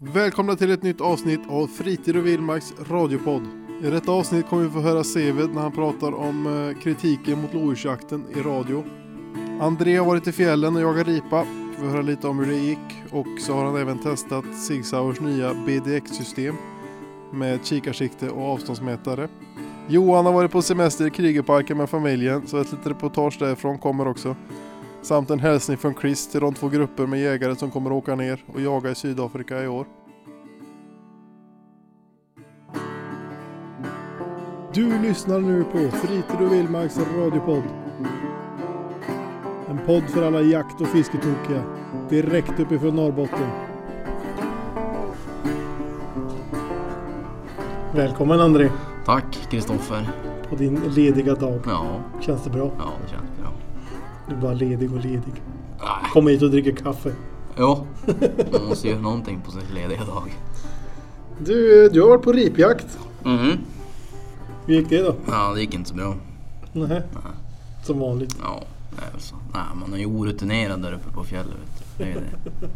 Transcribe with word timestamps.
Välkomna 0.00 0.56
till 0.56 0.70
ett 0.70 0.82
nytt 0.82 1.00
avsnitt 1.00 1.40
av 1.48 1.66
Fritid 1.66 2.16
och 2.16 2.26
Vildmarks 2.26 2.74
radiopodd. 2.90 3.42
I 3.82 3.90
detta 3.90 4.12
avsnitt 4.12 4.48
kommer 4.48 4.64
vi 4.64 4.70
få 4.70 4.80
höra 4.80 5.04
Seved 5.04 5.54
när 5.54 5.62
han 5.62 5.72
pratar 5.72 6.14
om 6.14 6.46
eh, 6.46 6.82
kritiken 6.82 7.42
mot 7.42 7.54
lodjursjakten 7.54 8.24
i 8.36 8.40
radio. 8.40 8.84
André 9.60 9.96
har 9.96 10.06
varit 10.06 10.26
i 10.26 10.32
fjällen 10.32 10.76
och 10.76 10.82
jagat 10.82 11.06
ripa. 11.06 11.46
Vi 11.70 11.76
får 11.76 11.86
höra 11.86 12.02
lite 12.02 12.28
om 12.28 12.38
hur 12.38 12.46
det 12.46 12.58
gick 12.58 13.02
och 13.10 13.26
så 13.40 13.54
har 13.54 13.64
han 13.64 13.76
även 13.76 13.98
testat 13.98 14.44
Sig 14.66 14.82
Sauers 14.82 15.20
nya 15.20 15.54
BDX-system 15.54 16.54
med 17.32 17.66
kikarsikte 17.66 18.30
och 18.30 18.52
avståndsmätare. 18.52 19.28
Johan 19.88 20.26
har 20.26 20.32
varit 20.32 20.52
på 20.52 20.62
semester 20.62 21.06
i 21.06 21.10
Krigerparken 21.10 21.76
med 21.76 21.90
familjen 21.90 22.46
så 22.46 22.56
ett 22.58 22.72
litet 22.72 22.86
reportage 22.86 23.36
därifrån 23.38 23.78
kommer 23.78 24.08
också. 24.08 24.36
Samt 25.08 25.30
en 25.30 25.40
hälsning 25.40 25.76
från 25.76 25.94
Chris 25.94 26.28
till 26.28 26.40
de 26.40 26.54
två 26.54 26.68
grupper 26.68 27.06
med 27.06 27.20
jägare 27.20 27.56
som 27.56 27.70
kommer 27.70 27.92
åka 27.92 28.14
ner 28.14 28.44
och 28.54 28.60
jaga 28.60 28.90
i 28.90 28.94
Sydafrika 28.94 29.62
i 29.62 29.68
år. 29.68 29.86
Du 34.74 34.98
lyssnar 35.02 35.40
nu 35.40 35.64
på 35.64 35.78
Fritid 35.96 36.46
och 36.46 36.52
Vildmarks 36.52 36.98
radiopodd. 36.98 37.62
En 39.68 39.78
podd 39.86 40.02
för 40.02 40.26
alla 40.26 40.40
jakt 40.40 40.80
och 40.80 40.86
fisketokiga. 40.86 41.62
Direkt 42.08 42.60
uppifrån 42.60 42.96
Norrbotten. 42.96 43.48
Välkommen 47.94 48.40
André 48.40 48.70
Tack 49.06 49.38
Kristoffer. 49.50 50.08
på 50.48 50.56
din 50.56 50.74
lediga 50.74 51.34
dag. 51.34 51.60
Ja, 51.66 52.00
Känns 52.20 52.44
det 52.44 52.50
bra? 52.50 52.70
ja 52.78 52.84
det 53.04 53.10
känns 53.10 53.36
bra. 53.36 53.37
Du 54.28 54.34
är 54.34 54.40
bara 54.40 54.54
ledig 54.54 54.92
och 54.92 55.00
ledig. 55.04 55.42
Nej. 55.78 56.10
Kom 56.12 56.26
hit 56.28 56.42
och 56.42 56.50
dricker 56.50 56.72
kaffe. 56.72 57.12
Jo, 57.58 57.86
man 58.52 58.64
måste 58.68 58.88
göra 58.88 59.00
någonting 59.00 59.40
på 59.44 59.50
sin 59.50 59.60
lediga 59.74 60.04
dag. 60.04 60.34
Du, 61.38 61.88
du 61.88 62.00
har 62.02 62.08
varit 62.08 62.22
på 62.22 62.32
ripjakt. 62.32 62.98
Mhm. 63.24 63.52
Hur 64.66 64.74
gick 64.74 64.88
det 64.88 65.02
då? 65.02 65.14
Ja, 65.26 65.52
det 65.54 65.60
gick 65.60 65.74
inte 65.74 65.88
så 65.88 65.94
bra. 65.94 66.14
Nej. 66.72 67.02
Som 67.84 67.98
vanligt. 67.98 68.36
Ja, 68.42 68.62
det 68.96 69.06
är 69.08 69.12
väl 69.12 69.20
så. 69.20 69.34
Nej, 69.54 69.62
man 69.80 69.92
är 69.92 69.98
ju 69.98 70.06
orutinerad 70.06 70.82
där 70.82 70.92
uppe 70.92 71.10
på 71.14 71.24
fjället. 71.24 71.54
Vet 71.98 71.98
du. 71.98 72.04
Det 72.04 72.10
är 72.10 72.14
ju 72.14 72.20
det. 72.20 72.68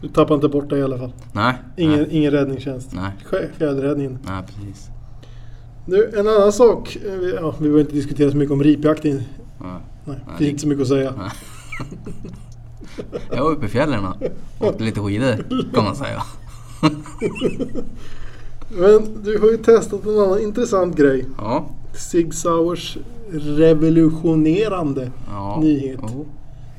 Du 0.00 0.08
tappar 0.08 0.34
inte 0.34 0.48
bort 0.48 0.70
dig 0.70 0.78
i 0.78 0.82
alla 0.82 0.98
fall. 0.98 1.12
Nej. 1.32 1.54
Ingen, 1.76 1.98
Nej. 1.98 2.08
ingen 2.10 2.30
räddningstjänst. 2.30 2.92
Nej. 2.92 3.12
Fjällräddningen. 3.58 4.18
Nej, 4.22 4.42
precis. 4.46 4.88
Du, 5.86 6.18
en 6.18 6.28
annan 6.28 6.52
sak. 6.52 6.96
eh, 7.06 7.12
vi- 7.12 7.34
Ja, 7.34 7.50
vi 7.58 7.62
behöver 7.62 7.80
inte 7.80 7.92
diskutera 7.92 8.30
så 8.30 8.36
mycket 8.36 8.52
om 8.52 8.62
ripjakten. 8.62 9.14
Nej. 9.16 9.26
Nej, 9.62 9.72
Nej, 10.04 10.16
det 10.16 10.22
finns 10.26 10.38
det- 10.38 10.48
inte 10.48 10.60
så 10.60 10.68
mycket 10.68 10.82
att 10.82 10.88
säga. 10.88 11.14
Nej. 11.18 11.30
Jag 13.30 13.44
var 13.44 13.50
uppe 13.50 13.66
i 13.66 13.68
fjällen 13.68 14.04
och 14.58 14.66
åkte 14.68 14.84
lite 14.84 15.00
skidor 15.00 15.44
kan 15.74 15.84
man 15.84 15.96
säga. 15.96 16.22
Men 18.70 19.22
du 19.24 19.38
har 19.38 19.50
ju 19.50 19.56
testat 19.56 20.06
en 20.06 20.18
annan 20.18 20.40
intressant 20.40 20.96
grej. 20.96 21.26
Ja. 21.38 21.64
Sig 21.94 22.32
Sauers 22.32 22.98
revolutionerande 23.32 25.10
ja. 25.30 25.58
Nyhet. 25.60 26.00
Jo. 26.02 26.26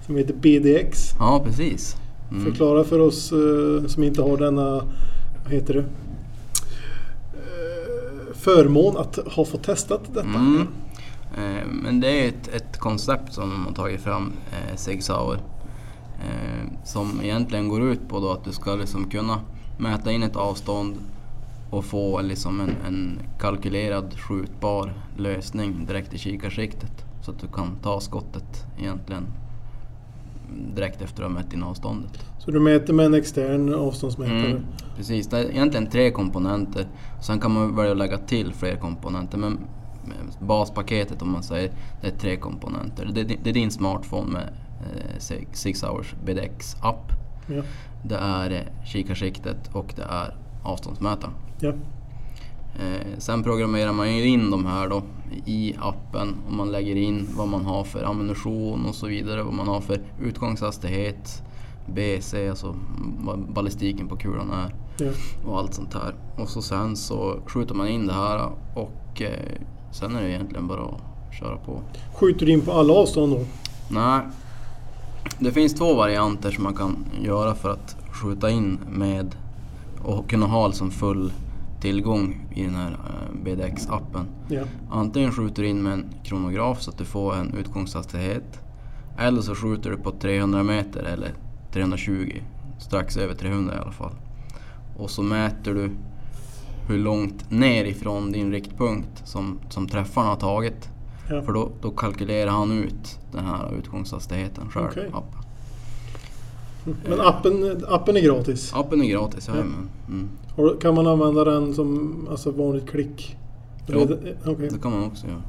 som 0.06 0.16
heter 0.16 0.34
BDX. 0.34 1.10
Ja, 1.20 1.42
precis. 1.46 1.96
Mm. 2.32 2.46
Förklara 2.46 2.84
för 2.84 3.00
oss 3.00 3.32
eh, 3.32 3.88
som 3.88 4.04
inte 4.04 4.22
har 4.22 4.38
denna, 4.38 4.70
vad 5.44 5.52
heter 5.54 5.74
det? 5.74 5.80
Eh, 7.34 8.34
förmån 8.34 8.98
att 8.98 9.16
ha 9.26 9.46
fått 9.46 9.64
testat 9.64 10.02
detta. 10.14 10.28
Mm. 10.28 10.68
Eh, 11.38 11.68
Men 11.68 12.00
det 12.00 12.08
är 12.08 12.28
ett, 12.28 12.48
ett 12.48 12.80
koncept 12.80 13.34
som 13.34 13.50
de 13.50 13.66
har 13.66 13.74
tagit 13.74 14.02
fram, 14.02 14.34
eh, 14.52 14.76
Sig 14.76 15.02
Sauer. 15.02 15.40
Eh, 16.20 16.84
som 16.84 17.22
egentligen 17.24 17.70
går 17.70 17.82
ut 17.82 18.10
på 18.10 18.32
att 18.32 18.44
du 18.44 18.52
ska 18.52 18.76
liksom 18.76 19.10
kunna 19.10 19.40
mäta 19.78 20.12
in 20.12 20.24
ett 20.24 20.36
avstånd 20.36 20.96
och 21.70 21.86
få 21.86 22.22
liksom 22.22 22.62
en, 22.62 22.76
en 22.88 23.20
kalkylerad 23.40 24.20
skjutbar 24.20 24.94
lösning 25.18 25.86
direkt 25.86 26.14
i 26.14 26.18
kikarsiktet. 26.18 27.06
Så 27.22 27.32
att 27.32 27.40
du 27.40 27.48
kan 27.48 27.76
ta 27.84 28.00
skottet 28.00 28.66
egentligen 28.80 29.28
direkt 30.76 31.02
efter 31.02 31.06
att 31.06 31.16
du 31.16 31.24
har 31.24 31.30
mätt 31.30 31.54
in 31.54 31.64
avståndet. 31.64 32.26
Så 32.40 32.52
du 32.52 32.60
mäter 32.60 32.94
med 32.94 33.06
en 33.06 33.14
extern 33.14 33.74
avståndsmätare. 33.74 34.50
Mm, 34.50 34.64
precis, 34.98 35.28
det 35.28 35.38
är 35.38 35.52
egentligen 35.52 35.88
tre 35.88 36.12
komponenter. 36.12 36.88
Sen 37.22 37.40
kan 37.40 37.52
man 37.52 37.76
välja 37.76 37.92
att 37.92 37.98
lägga 37.98 38.18
till 38.18 38.54
fler 38.54 38.76
komponenter. 38.76 39.38
Men 39.38 39.60
baspaketet 40.40 41.22
om 41.22 41.32
man 41.32 41.44
säger, 41.44 41.72
det 42.02 42.08
är 42.08 42.12
tre 42.18 42.38
komponenter. 42.38 43.06
Det, 43.06 43.24
det 43.24 43.50
är 43.50 43.54
din 43.54 43.72
smartphone 43.72 44.32
med 44.32 44.50
eh, 44.82 45.44
Six 45.52 45.84
Hours 45.84 46.16
BDX 46.26 46.76
app. 46.82 47.12
Ja. 47.48 47.62
Det 48.04 48.16
är 48.16 48.52
eh, 48.52 48.86
kikarsiktet 48.86 49.70
och 49.74 49.94
det 49.96 50.04
är 50.04 50.36
avståndsmätaren. 50.64 51.34
Ja. 51.60 51.74
Eh, 52.76 53.18
sen 53.18 53.44
programmerar 53.44 53.94
man 53.94 54.16
ju 54.18 54.26
in 54.28 54.52
de 54.52 54.66
här 54.66 54.90
då 54.90 55.04
i 55.46 55.76
appen 55.82 56.36
och 56.48 56.54
man 56.54 56.72
lägger 56.72 56.96
in 56.96 57.28
vad 57.36 57.48
man 57.48 57.66
har 57.66 57.84
för 57.84 58.04
ammunition 58.04 58.86
och 58.86 58.96
så 58.96 59.08
vidare, 59.08 59.44
vad 59.44 59.54
man 59.54 59.68
har 59.68 59.82
för 59.82 60.02
utgångshastighet, 60.22 61.44
BC, 61.88 62.50
alltså 62.50 62.76
vad 63.20 63.54
ballistiken 63.54 64.08
på 64.08 64.18
kulan 64.18 64.52
är 64.52 64.76
Ja. 64.98 65.12
och 65.46 65.60
allt 65.60 65.74
sånt 65.74 65.94
här. 65.94 66.14
Och 66.38 66.50
så 66.50 66.62
sen 66.62 66.96
så 66.96 67.40
skjuter 67.48 67.76
man 67.76 67.88
in 67.88 68.08
det 68.08 68.14
här 68.14 68.50
och 68.76 69.22
eh, 69.22 69.58
sen 69.94 70.16
är 70.16 70.22
det 70.22 70.30
egentligen 70.30 70.68
bara 70.68 70.82
att 70.82 71.36
köra 71.40 71.58
på. 71.58 71.82
Skjuter 72.14 72.46
du 72.46 72.52
in 72.52 72.62
på 72.62 72.72
alla 72.72 72.94
avstånd 72.94 73.34
då? 73.34 73.46
Nej, 73.90 74.22
det 75.40 75.52
finns 75.52 75.74
två 75.74 75.94
varianter 75.94 76.52
som 76.52 76.64
man 76.64 76.74
kan 76.74 77.06
göra 77.22 77.56
för 77.56 77.70
att 77.70 77.96
skjuta 78.12 78.50
in 78.50 78.80
med 78.90 79.36
och 80.04 80.30
kunna 80.30 80.46
ha 80.46 80.68
liksom 80.68 80.92
full 80.92 81.32
tillgång 81.82 82.48
i 82.56 82.64
den 82.64 82.76
här 82.76 82.92
eh, 82.92 83.44
BDX-appen. 83.44 84.26
Ja. 84.50 84.64
Antingen 84.92 85.32
skjuter 85.32 85.64
du 85.64 85.70
in 85.70 85.84
med 85.84 85.94
en 85.94 86.06
kronograf 86.24 86.82
så 86.82 86.92
att 86.92 86.98
du 86.98 87.06
får 87.06 87.36
en 87.36 87.54
utgångshastighet. 87.54 88.60
Eller 89.20 89.42
så 89.42 89.56
skjuter 89.56 89.90
du 89.90 89.98
på 89.98 90.12
300 90.12 90.64
meter 90.64 91.04
eller 91.04 91.34
320, 91.74 92.42
strax 92.80 93.18
över 93.18 93.36
300 93.36 93.76
i 93.76 93.78
alla 93.78 93.92
fall. 93.92 94.14
Och 94.98 95.10
så 95.10 95.22
mäter 95.22 95.74
du 95.74 95.92
hur 96.88 96.98
långt 96.98 97.52
ner 97.52 97.86
ifrån 97.86 98.32
din 98.32 98.52
riktpunkt 98.52 99.28
som, 99.28 99.60
som 99.70 99.88
träffaren 99.88 100.28
har 100.28 100.36
tagit. 100.36 100.90
Ja. 101.30 101.42
För 101.42 101.54
då, 101.54 101.70
då 101.82 101.92
kalkylerar 101.92 102.52
han 102.52 102.72
ut 102.72 103.20
den 103.32 103.46
här 103.46 103.74
utgångshastigheten 103.80 104.70
själv. 104.70 104.88
Okej. 104.92 105.10
Appen. 105.14 105.40
Men 107.10 107.22
appen, 107.22 107.86
appen 107.90 108.18
är 108.18 108.22
gratis. 108.22 108.74
appen 108.74 109.02
är 109.02 109.06
gratis, 109.06 109.48
ja. 109.48 109.54
Ja. 109.56 109.62
Mm. 110.14 110.30
Kan 110.82 110.96
man 110.96 111.08
använda 111.08 111.44
den 111.44 111.74
som 111.74 112.16
alltså 112.32 112.52
vanligt 112.52 112.90
klick? 112.90 113.38
Jo. 113.88 114.00
Är 114.00 114.08
det- 114.58 114.82
kan 114.82 114.92
man 114.92 115.04
också 115.04 115.28
göra. 115.28 115.42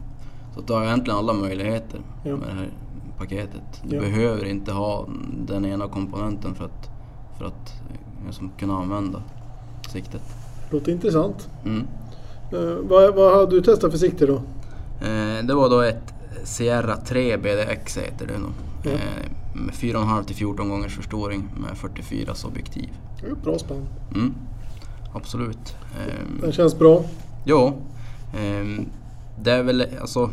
Så 0.55 0.61
du 0.61 0.73
har 0.73 0.85
egentligen 0.85 1.19
alla 1.19 1.33
möjligheter 1.33 2.01
Ja. 2.25 2.37
med 2.37 2.49
det 2.49 2.55
här 2.55 2.71
paketet. 3.19 3.83
Du 3.89 3.97
Ja. 3.97 4.01
behöver 4.03 4.45
inte 4.45 4.73
ha 4.73 5.07
den 5.47 5.65
ena 5.65 5.89
komponenten 5.89 6.55
för 6.55 6.65
att, 6.65 6.91
för 7.39 7.45
att 7.45 7.73
liksom, 8.27 8.51
kunna 8.59 8.79
använda 8.79 9.23
siktet. 9.93 10.23
Låter 10.75 10.93
intressant. 10.93 11.49
Mm. 11.65 11.87
Eh, 12.53 12.77
vad, 12.89 13.15
vad 13.15 13.35
har 13.35 13.47
du 13.47 13.61
testat 13.63 13.91
för 13.91 13.99
sikte 13.99 14.27
då? 14.27 14.35
Eh, 15.01 15.45
det 15.47 15.55
var 15.55 15.71
då 15.71 15.81
ett 15.81 16.15
Sierra 16.45 16.97
3 16.97 17.37
BDX 17.37 17.99
heter 17.99 18.27
det 18.27 18.39
nog. 18.39 18.51
Ja. 18.83 18.91
Eh, 18.91 19.31
med 19.55 19.75
4,5 19.75 20.25
till 20.25 20.37
14 20.37 20.69
gångers 20.69 20.97
förstoring 20.97 21.49
med 21.57 21.79
44 21.79 22.35
objektiv. 22.47 22.89
Det 23.21 23.27
är 23.27 23.35
Bra 23.35 23.59
spann. 23.59 23.87
Mm. 24.15 24.35
Absolut. 25.15 25.77
Ehm, 25.95 26.41
Den 26.41 26.53
känns 26.53 26.79
bra. 26.79 27.05
Jo, 27.45 27.73
ehm, 28.39 28.87
det 29.43 29.51
är 29.53 29.63
väl 29.63 29.87
alltså 30.01 30.31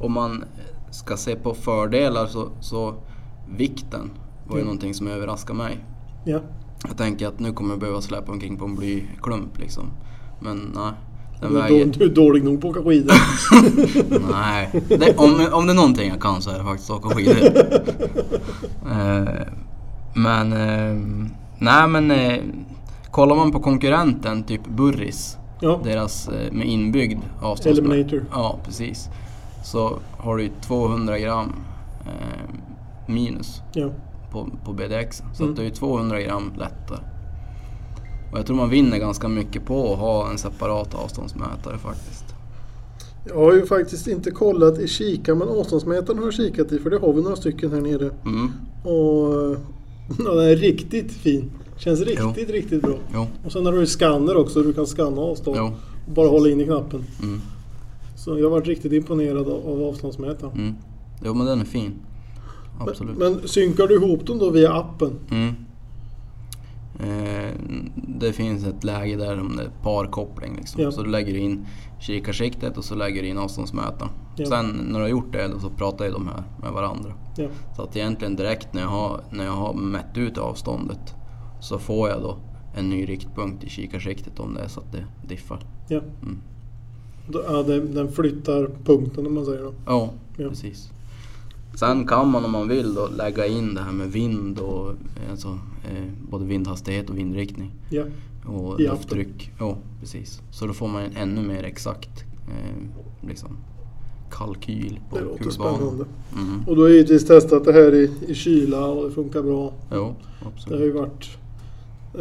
om 0.00 0.12
man 0.12 0.44
ska 0.90 1.16
se 1.16 1.36
på 1.36 1.54
fördelar 1.54 2.26
så, 2.26 2.48
så 2.60 2.94
vikten 3.56 4.10
var 4.46 4.56
ju 4.56 4.60
Mm. 4.60 4.64
någonting 4.66 4.94
som 4.94 5.08
överraskade 5.08 5.56
mig. 5.58 5.84
Ja. 6.24 6.40
Jag 6.88 6.96
tänker 6.96 7.26
att 7.26 7.38
nu 7.40 7.52
kommer 7.52 7.70
jag 7.70 7.80
behöva 7.80 8.00
släppa 8.00 8.32
omkring 8.32 8.56
på 8.56 8.64
en 8.64 8.74
blyklump 8.76 9.58
liksom. 9.58 9.90
Men 10.40 10.72
nej. 10.74 10.92
Den 11.40 11.52
Du, 11.52 11.60
väger... 11.60 11.84
då, 11.86 11.92
du 11.92 12.04
är 12.04 12.14
dålig 12.14 12.44
nog 12.44 12.60
på 12.60 12.70
att 12.70 12.76
åka 12.76 12.88
skidor. 12.88 13.14
nej. 14.32 14.70
Det, 14.88 15.16
om, 15.16 15.46
om 15.52 15.66
det 15.66 15.72
är 15.72 15.74
någonting 15.76 16.08
jag 16.08 16.20
kan 16.20 16.42
så 16.42 16.50
är 16.50 16.58
det 16.58 16.64
faktiskt 16.64 16.90
att 16.90 17.04
åka 17.04 17.14
skidor. 17.16 17.36
Eh, 18.90 19.46
men... 20.14 20.52
eh, 20.52 20.96
nej 21.58 21.88
men... 21.88 22.10
eh, 22.10 22.38
kollar 23.10 23.36
man 23.36 23.52
på 23.52 23.60
konkurrenten, 23.60 24.42
typ 24.42 24.66
Burris. 24.68 25.36
Ja. 25.60 25.80
Deras 25.84 26.28
med 26.52 26.66
inbyggd 26.66 27.22
avståndsmätare. 27.40 27.94
Eliminator. 27.94 28.24
Ja, 28.32 28.58
precis. 28.64 29.08
Så 29.64 29.98
har 30.18 30.36
du 30.36 30.42
ju 30.42 30.50
200 30.66 31.18
gram 31.18 31.52
minus 33.06 33.62
Ja. 33.72 33.90
På, 34.30 34.48
på 34.64 34.72
BDX. 34.72 35.22
Så 35.34 35.42
Mm. 35.42 35.50
att 35.50 35.56
det 35.56 35.62
är 35.62 35.64
ju 35.64 35.70
200 35.70 36.20
gram 36.22 36.52
lättare. 36.58 36.98
Och 38.32 38.38
jag 38.38 38.46
tror 38.46 38.56
man 38.56 38.70
vinner 38.70 38.98
ganska 38.98 39.28
mycket 39.28 39.64
på 39.66 39.92
att 39.92 39.98
ha 39.98 40.30
en 40.30 40.38
separat 40.38 40.94
avståndsmätare 40.94 41.78
faktiskt. 41.78 42.24
Jag 43.28 43.34
har 43.36 43.52
ju 43.54 43.66
faktiskt 43.66 44.06
inte 44.08 44.30
kollat 44.30 44.78
i 44.78 44.88
kika 44.88 45.34
men 45.34 45.48
avståndsmätaren 45.48 46.18
har 46.18 46.24
jag 46.24 46.34
kikat 46.34 46.72
i 46.72 46.78
för 46.78 46.90
det 46.90 46.98
har 46.98 47.12
vi 47.12 47.22
några 47.22 47.36
stycken 47.36 47.70
här 47.72 47.80
nere. 47.80 48.10
Mm. 48.24 48.50
Och 48.84 49.56
ja, 50.24 50.34
den 50.34 50.44
är 50.50 50.56
riktigt 50.56 51.12
fin. 51.12 51.50
Känns 51.76 52.00
riktigt, 52.00 52.50
riktigt 52.50 52.82
bra. 52.82 52.94
Jo, 53.14 53.26
Och 53.44 53.52
sen 53.52 53.66
har 53.66 53.72
du 53.72 53.80
ju 53.80 53.86
scanner 53.86 54.36
också, 54.36 54.62
du 54.62 54.72
kan 54.72 54.86
scanna 54.86 55.20
avstånd. 55.20 55.56
jo. 55.56 55.70
Och 56.06 56.12
bara 56.14 56.28
hålla 56.28 56.50
in 56.50 56.60
i 56.60 56.64
knappen. 56.64 57.04
Mm, 57.22 57.40
Så 58.16 58.38
jag 58.38 58.44
har 58.44 58.50
varit 58.50 58.66
riktigt 58.66 58.92
imponerad 58.92 59.48
av, 59.48 59.66
av 59.68 59.82
avståndsmätaren. 59.82 60.52
mm. 60.52 60.74
Jo, 61.24 61.34
men 61.34 61.46
den 61.46 61.60
är 61.60 61.64
fin. 61.64 61.92
Absolut. 62.88 63.16
Men, 63.18 63.32
men 63.32 63.48
synkar 63.48 63.86
du 63.86 63.94
ihop 63.94 64.26
dem 64.26 64.38
då 64.38 64.50
via 64.50 64.72
appen? 64.72 65.12
Mm. 65.30 65.54
Eh, 67.00 67.52
det 67.96 68.32
finns 68.32 68.64
ett 68.66 68.84
läge 68.84 69.16
där 69.16 69.40
om 69.40 69.56
det 69.56 69.62
är 69.62 69.70
parkoppling. 69.82 70.56
Liksom. 70.56 70.82
Ja. 70.82 70.90
Så 70.92 71.02
du 71.02 71.10
lägger 71.10 71.36
in 71.36 71.66
kikarsiktet 72.00 72.78
och 72.78 72.84
så 72.84 72.94
lägger 72.94 73.22
du 73.22 73.28
in 73.28 73.38
avståndsmätaren. 73.38 74.10
Ja. 74.36 74.46
Sen 74.46 74.66
när 74.88 74.98
du 74.98 75.04
har 75.04 75.08
gjort 75.10 75.32
det 75.32 75.50
så 75.60 75.70
pratar 75.70 76.04
ju 76.04 76.10
de 76.10 76.26
här 76.28 76.42
med 76.62 76.72
varandra. 76.72 77.12
Ja. 77.36 77.48
Så 77.76 77.82
att 77.82 77.96
egentligen 77.96 78.36
direkt 78.36 78.74
när 78.74 78.82
jag 78.82 78.88
har, 78.88 79.20
när 79.30 79.44
jag 79.44 79.52
har 79.52 79.74
mätt 79.74 80.16
ut 80.18 80.38
avståndet 80.38 81.14
så 81.60 81.78
får 81.78 82.08
jag 82.08 82.22
då 82.22 82.36
en 82.76 82.90
ny 82.90 83.08
riktpunkt 83.08 83.64
i 83.64 83.68
kikarsiktet 83.68 84.40
om 84.40 84.54
det 84.54 84.60
är 84.60 84.68
så 84.68 84.80
att 84.80 84.92
det 84.92 85.04
diffar. 85.28 85.58
ja. 85.88 86.00
Mm. 86.22 86.38
Ja 87.32 87.62
den, 87.62 87.94
den 87.94 88.12
flyttar 88.12 88.70
punkten 88.84 89.26
om 89.26 89.34
man 89.34 89.44
säger 89.44 89.62
då. 89.62 89.72
Ja, 89.86 90.10
Ja. 90.36 90.48
precis. 90.48 90.90
Sen 91.74 92.06
kan 92.06 92.30
man 92.30 92.44
om 92.44 92.50
man 92.50 92.68
vill 92.68 92.94
då 92.94 93.08
lägga 93.16 93.46
in 93.46 93.74
det 93.74 93.80
här 93.80 93.92
med 93.92 94.12
vind 94.12 94.58
och 94.58 94.94
alltså, 95.30 95.48
eh, 95.90 96.04
både 96.30 96.44
vindhastighet 96.44 97.10
och 97.10 97.18
vindriktning. 97.18 97.72
Ja. 97.90 98.04
Och 98.46 98.80
I 98.80 98.82
lufttryck. 98.82 99.52
Ja, 99.58 99.78
precis. 100.00 100.40
Så 100.50 100.66
då 100.66 100.72
får 100.72 100.88
man 100.88 101.02
en 101.02 101.16
ännu 101.16 101.42
mer 101.42 101.64
exakt 101.64 102.24
eh, 102.48 103.28
liksom, 103.28 103.56
kalkyl 104.30 105.00
på 105.10 105.18
Det 105.18 105.24
låter 105.24 105.44
hur 105.44 105.50
spännande. 105.50 106.04
Mm. 106.36 106.62
Och 106.66 106.76
du 106.76 106.82
har 106.82 106.88
givetvis 106.88 107.26
testat 107.26 107.64
det 107.64 107.72
här 107.72 107.94
i, 107.94 108.10
i 108.28 108.34
kyla 108.34 108.86
och 108.86 109.08
det 109.08 109.14
funkar 109.14 109.42
bra. 109.42 109.72
Jo, 109.92 110.14
Det 110.38 110.44
har 110.44 110.52
absolut. 110.52 110.80
ju 110.80 110.92
varit 110.92 111.38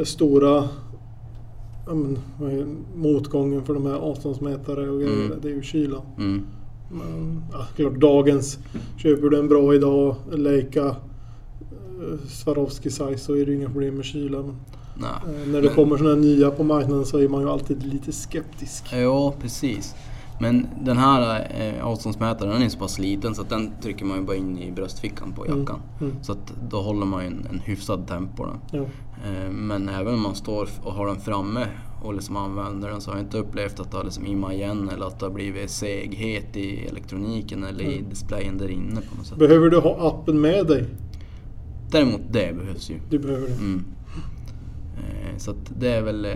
stora 0.04 0.70
men, 1.88 2.18
motgången 2.96 3.64
för 3.64 3.74
de 3.74 3.86
här 3.86 3.94
avståndsmätare 3.94 4.90
och 4.90 5.00
grejer. 5.00 5.26
Mm. 5.26 5.38
Det 5.42 5.50
är 5.50 5.54
ju 5.54 5.62
kylan. 5.62 6.02
Mm. 6.18 6.46
Men 6.92 7.44
ja, 7.52 7.66
klart 7.76 7.96
dagens, 8.00 8.60
köper 8.98 9.30
du 9.30 9.40
en 9.40 9.48
bra 9.48 9.76
idag, 9.76 10.16
Leica 10.32 10.86
eh, 10.88 10.96
Swarovski 12.28 12.90
size 12.90 13.18
så 13.18 13.36
är 13.36 13.46
det 13.46 13.54
inga 13.54 13.68
problem 13.70 13.96
med 13.96 14.06
kylan. 14.06 14.56
Nej. 14.96 15.10
eh, 15.42 15.48
när 15.48 15.62
det 15.62 15.68
Men- 15.68 15.76
kommer 15.76 15.98
sådana 15.98 16.16
nya 16.16 16.52
på 16.52 16.64
marknaden 16.64 17.06
så 17.06 17.18
är 17.18 17.28
man 17.28 17.42
ju 17.42 17.50
alltid 17.50 17.84
lite 17.86 18.12
skeptisk. 18.12 18.84
Ja, 18.94 19.34
precis. 19.42 19.96
Men 20.42 20.68
den 20.82 20.98
här 20.98 21.48
eh, 21.60 21.86
avståndsmätaren 21.86 22.52
den 22.54 22.62
är 22.62 22.70
så 22.70 22.78
pass 22.80 23.00
liten 23.00 23.36
så 23.36 23.42
att 23.42 23.50
den 23.50 23.72
trycker 23.82 24.06
man 24.06 24.18
ju 24.18 24.24
bara 24.24 24.36
in 24.38 24.58
i 24.60 24.72
bröstfickan 24.72 25.34
på 25.34 25.46
Mm, 25.46 25.60
jackan. 25.60 25.80
mm. 26.02 26.14
Så 26.24 26.32
att 26.32 26.54
då 26.70 26.82
håller 26.82 27.06
man 27.06 27.22
ju 27.22 27.28
en, 27.28 27.48
en 27.52 27.60
hyfsad 27.60 28.08
tempo. 28.08 28.46
Ja. 28.72 28.80
Eh, 29.26 29.52
men 29.52 29.90
även 29.90 30.14
om 30.14 30.22
man 30.22 30.36
står 30.36 30.70
och 30.84 30.94
har 30.94 31.08
den 31.08 31.20
framme 31.20 31.68
och 32.02 32.14
liksom 32.14 32.38
använder 32.38 32.90
den 32.90 33.02
så 33.02 33.12
har 33.12 33.18
jag 33.18 33.26
inte 33.26 33.38
upplevt 33.38 33.80
att 33.80 33.92
det 33.92 33.98
har 33.98 34.04
liksom 34.04 34.26
immat 34.26 34.54
igen 34.54 34.90
eller 34.94 35.06
att 35.06 35.20
det 35.20 35.26
har 35.26 35.34
blivit 35.34 35.70
seghet 35.70 36.58
i 36.58 36.86
elektroniken 36.88 37.64
eller 37.64 37.84
i 37.84 37.98
Mm. 37.98 38.10
displayen 38.10 38.58
där 38.58 38.70
inne 38.70 39.02
på 39.02 39.18
något 39.18 39.26
sätt. 39.26 39.38
Behöver 39.38 39.70
du 39.70 39.78
ha 39.78 40.08
appen 40.10 40.42
med 40.42 40.68
dig? 40.68 40.86
Däremot 41.92 42.22
det 42.32 42.56
behövs 42.58 42.90
ju. 42.90 42.96
Du 43.10 43.20
behöver 43.20 43.48
det. 43.48 43.54
Mm. 43.54 43.84
Eh, 44.98 45.38
så 45.38 45.54
det 45.80 45.90
är 45.90 46.02
väl 46.02 46.26
eh, 46.26 46.32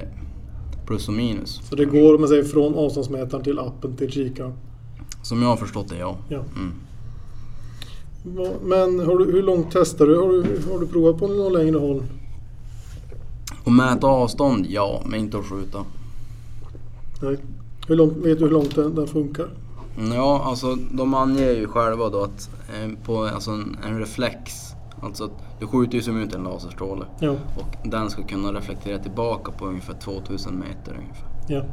plus 0.85 1.07
och 1.07 1.13
minus. 1.13 1.61
Så 1.69 1.75
det 1.75 1.85
går 1.85 2.15
om 2.15 2.21
man 2.21 2.27
säger 2.29 2.43
från 2.43 2.75
avståndsmätaren 2.75 3.43
till 3.43 3.59
appen 3.59 3.95
till 3.95 4.11
kikaren. 4.11 4.53
Som 5.21 5.41
jag 5.41 5.49
har 5.49 5.57
förstått 5.57 5.89
det, 5.89 5.97
ja. 5.97 6.17
Ja. 6.29 6.43
Mm. 6.55 6.71
Men 8.63 8.99
hur 8.99 9.43
långt 9.43 9.67
testar 9.71 10.05
du? 10.07 10.17
Har 10.17 10.29
du, 10.29 10.43
har 10.71 10.79
du 10.79 10.87
provat 10.87 11.17
på 11.19 11.27
någon 11.27 11.53
längre 11.53 11.77
håll? 11.77 12.03
Och 13.63 13.71
mäta 13.71 14.07
avstånd, 14.07 14.65
ja, 14.69 15.01
men 15.05 15.19
inte 15.19 15.37
att 15.37 15.45
skjuta. 15.45 15.85
Nej. 17.21 17.37
Hur 17.87 17.95
långt, 17.95 18.13
vet 18.17 18.39
du 18.39 18.45
hur 18.45 18.51
långt 18.51 18.75
den, 18.75 18.95
den 18.95 19.07
funkar? 19.07 19.47
Ja, 20.13 20.41
alltså 20.45 20.75
de 20.91 21.13
anger 21.13 21.51
ju 21.51 21.67
själva 21.67 22.09
då 22.09 22.23
att 22.23 22.49
eh, 22.73 22.91
på 23.05 23.23
alltså 23.25 23.51
en, 23.51 23.77
en 23.87 23.99
reflex, 23.99 24.53
alltså 25.01 25.23
att 25.23 25.31
du 25.59 25.67
skjuter 25.67 25.95
ju 25.95 26.01
som 26.01 26.17
ut 26.21 26.35
en 26.35 26.43
laserstråle 26.43 27.05
Ja. 27.19 27.31
och 27.31 27.89
den 27.89 28.09
ska 28.09 28.23
kunna 28.23 28.53
reflektera 28.53 28.99
tillbaka 28.99 29.51
på 29.51 29.65
ungefär 29.65 29.93
2000 29.93 30.59
meter 30.59 30.91
ungefär. 31.01 31.27
ja. 31.47 31.63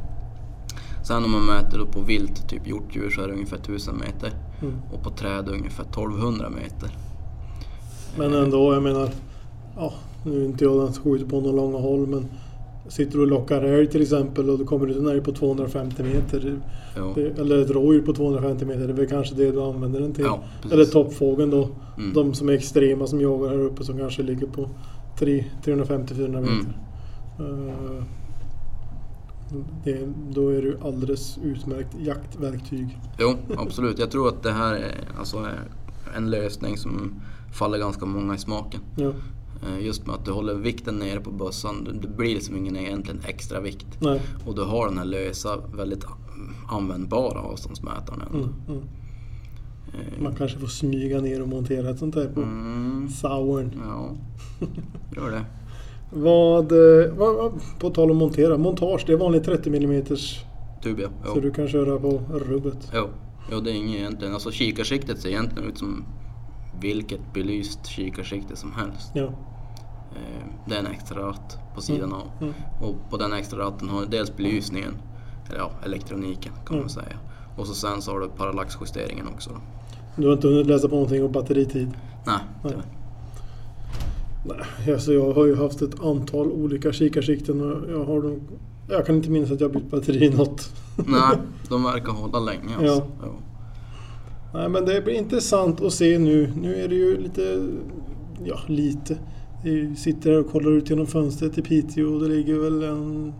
Sen 1.03 1.23
om 1.25 1.31
man 1.31 1.45
mäter 1.45 1.77
då 1.79 1.85
på 1.85 2.01
vilt, 2.01 2.49
typ 2.49 2.67
hjortdjur, 2.67 3.09
så 3.09 3.21
är 3.21 3.27
det 3.27 3.33
ungefär 3.33 3.57
1000 3.57 3.97
meter 3.97 4.31
Mm. 4.61 4.73
och 4.93 5.03
på 5.03 5.09
träd 5.09 5.49
ungefär 5.49 5.83
1200 5.83 6.49
meter. 6.49 6.89
Men 8.17 8.33
ändå, 8.33 8.73
jag 8.73 8.83
menar... 8.83 9.09
Ja, 9.75 9.93
nu 10.23 10.41
är 10.41 10.45
inte 10.45 10.63
jag 10.63 10.79
den 10.79 10.93
som 10.93 11.03
skjuter 11.03 11.25
på 11.25 11.41
några 11.41 11.55
långa 11.55 11.77
håll 11.77 12.07
men... 12.07 12.25
Sitter 12.87 13.17
du 13.17 13.21
och 13.21 13.27
lockar 13.27 13.61
älg 13.61 13.87
till 13.87 14.01
exempel 14.01 14.49
och 14.49 14.59
då 14.59 14.65
kommer 14.65 14.85
du 14.85 14.93
ut 14.93 14.99
en 14.99 15.07
älg 15.07 15.21
på 15.21 15.31
250 15.31 16.03
meter. 16.03 16.61
Jo. 16.97 17.13
Det, 17.15 17.39
eller 17.39 17.61
ett 17.61 17.69
rådjur 17.69 18.01
på 18.01 18.13
250 18.13 18.65
meter. 18.65 18.87
Det 18.87 18.93
är 18.93 18.97
väl 18.97 19.07
kanske 19.07 19.35
det 19.35 19.51
du 19.51 19.61
använder 19.61 20.01
den 20.01 20.13
till. 20.13 20.23
Ja, 20.25 20.43
eller 20.71 20.85
toppfågeln 20.85 21.49
då. 21.49 21.69
Mm. 21.97 22.13
De 22.13 22.33
som 22.33 22.49
är 22.49 22.53
extrema 22.53 23.07
som 23.07 23.21
jagar 23.21 23.49
här 23.49 23.59
uppe 23.59 23.83
som 23.83 23.97
kanske 23.97 24.23
ligger 24.23 24.47
på 24.47 24.69
3 25.19 25.45
350-400 25.63 26.41
meter. 26.41 26.77
Mm. 27.39 28.03
Det, 29.83 30.07
då 30.29 30.49
är 30.49 30.61
det 30.61 30.87
alldeles 30.87 31.37
utmärkt 31.43 31.95
jaktverktyg. 31.99 32.97
Jo, 33.19 33.35
absolut. 33.57 33.99
Jag 33.99 34.11
tror 34.11 34.27
att 34.27 34.43
det 34.43 34.51
här 34.51 34.73
är 34.73 34.95
alltså, 35.19 35.47
en 36.17 36.29
lösning 36.29 36.77
som 36.77 37.21
faller 37.53 37.77
ganska 37.77 38.05
många 38.05 38.35
i 38.35 38.37
smaken. 38.37 38.81
Ja, 38.95 39.11
Just 39.81 40.07
med 40.07 40.15
att 40.15 40.25
du 40.25 40.31
håller 40.31 40.53
vikten 40.53 40.99
nere 40.99 41.19
på 41.19 41.31
bössan. 41.31 41.99
Det- 42.01 42.07
blir 42.07 42.33
liksom 42.35 42.55
ingen 42.57 42.77
egentligen 42.77 43.21
extra 43.27 43.59
vikt. 43.59 43.87
nej. 44.01 44.21
Och 44.45 44.55
du 44.55 44.61
har 44.63 44.87
den 44.87 44.97
här 44.97 45.05
lösa, 45.05 45.57
väldigt 45.75 46.05
användbara 46.69 47.39
avståndsmätaren. 47.39 48.21
Mm, 48.33 48.49
mm. 48.67 48.81
Eh, 49.93 50.23
Man 50.23 50.35
kanske 50.35 50.59
får 50.59 50.67
smyga 50.67 51.21
ner 51.21 51.41
och 51.41 51.47
montera 51.47 51.89
ett 51.89 51.99
sånt 51.99 52.15
här 52.15 52.27
på 52.27 52.41
Mm, 52.41 53.09
Sauern. 53.09 53.71
ja, 53.87 54.09
gör 55.15 55.31
det. 55.31 55.45
Vad, 56.13 56.71
eh, 56.71 57.13
vad, 57.17 57.35
vad, 57.35 57.51
på 57.79 57.89
tal 57.89 58.11
om 58.11 58.17
montera, 58.17 58.57
montage 58.57 59.03
det 59.07 59.13
är 59.13 59.17
vanligt 59.17 59.43
30 59.43 59.69
mm 59.75 60.05
Tubia. 60.83 61.07
så 61.23 61.31
Jo. 61.35 61.41
du 61.41 61.51
kan 61.51 61.67
köra 61.67 61.99
på 61.99 62.21
rubbet. 62.33 62.91
Jo. 62.95 63.07
jo, 63.51 63.59
det 63.59 63.71
är 63.71 63.75
inget 63.75 63.95
egentligen. 63.99 64.33
Alltså 64.33 64.51
kikarsiktet 64.51 65.19
ser 65.19 65.29
egentligen 65.29 65.69
ut 65.69 65.77
som 65.77 66.03
vilket 66.81 67.33
belyst 67.33 67.85
kikarsikte 67.87 68.55
som 68.55 68.71
helst. 68.71 69.11
Ja. 69.13 69.29
Eh, 70.15 70.45
Det 70.65 70.75
är 70.75 70.79
en 70.79 70.87
extra 70.87 71.27
ratt 71.27 71.57
på 71.75 71.81
sidan 71.81 72.13
av. 72.13 72.27
Mm. 72.41 72.53
Och 72.81 72.95
på 73.09 73.17
den 73.17 73.33
extra 73.33 73.59
ratten 73.59 73.89
har 73.89 74.01
du 74.01 74.07
dels 74.07 74.37
belysningen, 74.37 74.93
eller 75.49 75.59
ja, 75.59 75.71
elektroniken 75.85 76.53
kan 76.65 76.73
Mm. 76.75 76.79
man 76.83 76.89
säga. 76.89 77.17
Och 77.57 77.67
så 77.67 77.73
sen 77.73 78.01
så 78.01 78.11
har 78.11 78.19
du 78.19 78.27
parallaxjusteringen 78.29 79.27
också. 79.27 79.49
Då. 79.49 79.57
Du 80.21 80.27
har 80.27 80.33
inte 80.33 80.47
hunnit 80.47 80.67
läsa 80.67 80.87
på 80.87 80.95
någonting 80.95 81.23
om 81.25 81.31
batteritid? 81.31 81.91
Nej, 82.25 82.39
Nej. 82.63 82.73
Nej, 84.45 84.93
alltså 84.93 85.13
jag 85.13 85.33
har 85.33 85.45
ju 85.45 85.55
haft 85.55 85.81
ett 85.81 85.99
antal 86.03 86.47
olika 86.51 86.91
kikarsikten 86.93 87.61
och 87.71 87.91
jag 87.91 88.05
har 88.05 88.21
nog, 88.21 88.41
Jag 88.89 89.05
kan 89.05 89.15
inte 89.15 89.29
minnas 89.29 89.51
att 89.51 89.61
jag 89.61 89.71
bytt 89.71 89.91
batteri 89.91 90.25
i 90.25 90.29
något. 90.29 90.69
Nej, 90.95 91.37
de 91.69 91.83
verkar 91.83 92.11
hålla 92.11 92.39
länge 92.39 92.75
alltså. 92.77 92.85
Ja. 92.85 93.03
Jo. 93.23 93.31
Nej 94.53 94.69
men 94.69 94.85
det 94.85 95.01
blir 95.01 95.13
intressant 95.13 95.81
att 95.81 95.93
se 95.93 96.19
nu. 96.19 96.53
Nu 96.61 96.75
är 96.83 96.87
det 96.87 96.95
ju 96.95 97.17
lite, 97.21 97.67
ja 98.45 98.59
lite. 98.67 99.17
Sitter 99.97 100.31
här 100.31 100.39
och 100.39 100.51
kollar 100.51 100.71
ut 100.71 100.89
genom 100.89 101.07
fönstret 101.07 101.57
i 101.57 101.61
Piteå 101.61 102.13
och 102.13 102.21
det 102.21 102.27
ligger 102.27 102.55
väl 102.55 102.83
en 102.83 103.33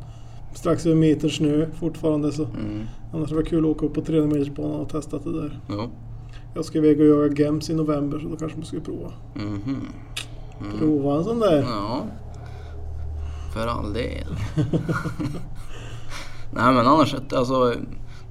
strax 0.54 0.86
över 0.86 0.96
meter 0.96 1.30
snö 1.30 1.66
fortfarande 1.80 2.32
så 2.32 2.44
Mm. 2.46 2.88
annars 3.13 3.30
det 3.30 3.36
var 3.36 3.44
kul 3.44 3.60
att 3.66 3.72
åka 3.75 3.86
upp 3.86 3.94
på 3.94 4.01
300 4.01 4.38
meters 4.38 4.56
banan 4.56 4.80
och 4.80 4.90
testa 4.90 5.20
det 5.20 5.42
där. 5.42 5.60
Jo. 5.70 5.90
Jag 6.56 6.66
ska 6.66 6.78
iväg 6.78 7.00
och 7.01 7.06
jaga 7.08 7.44
gems 7.44 7.70
i 7.70 7.74
november 7.74 8.20
så 8.20 8.28
då 8.28 8.36
kanske 8.36 8.58
man 8.58 8.66
ska 8.66 8.80
prova. 8.80 9.12
Mhm. 9.36 9.78
Mm. 10.62 10.78
Prova 10.80 11.18
en 11.18 11.24
sån 11.24 11.40
där. 11.40 11.62
Ja. 11.62 12.01
För 13.54 13.68
all 13.68 13.94
del. 13.94 14.28
Nej 16.54 16.74
men 16.74 16.88
annars, 16.88 17.16
alltså, 17.34 17.74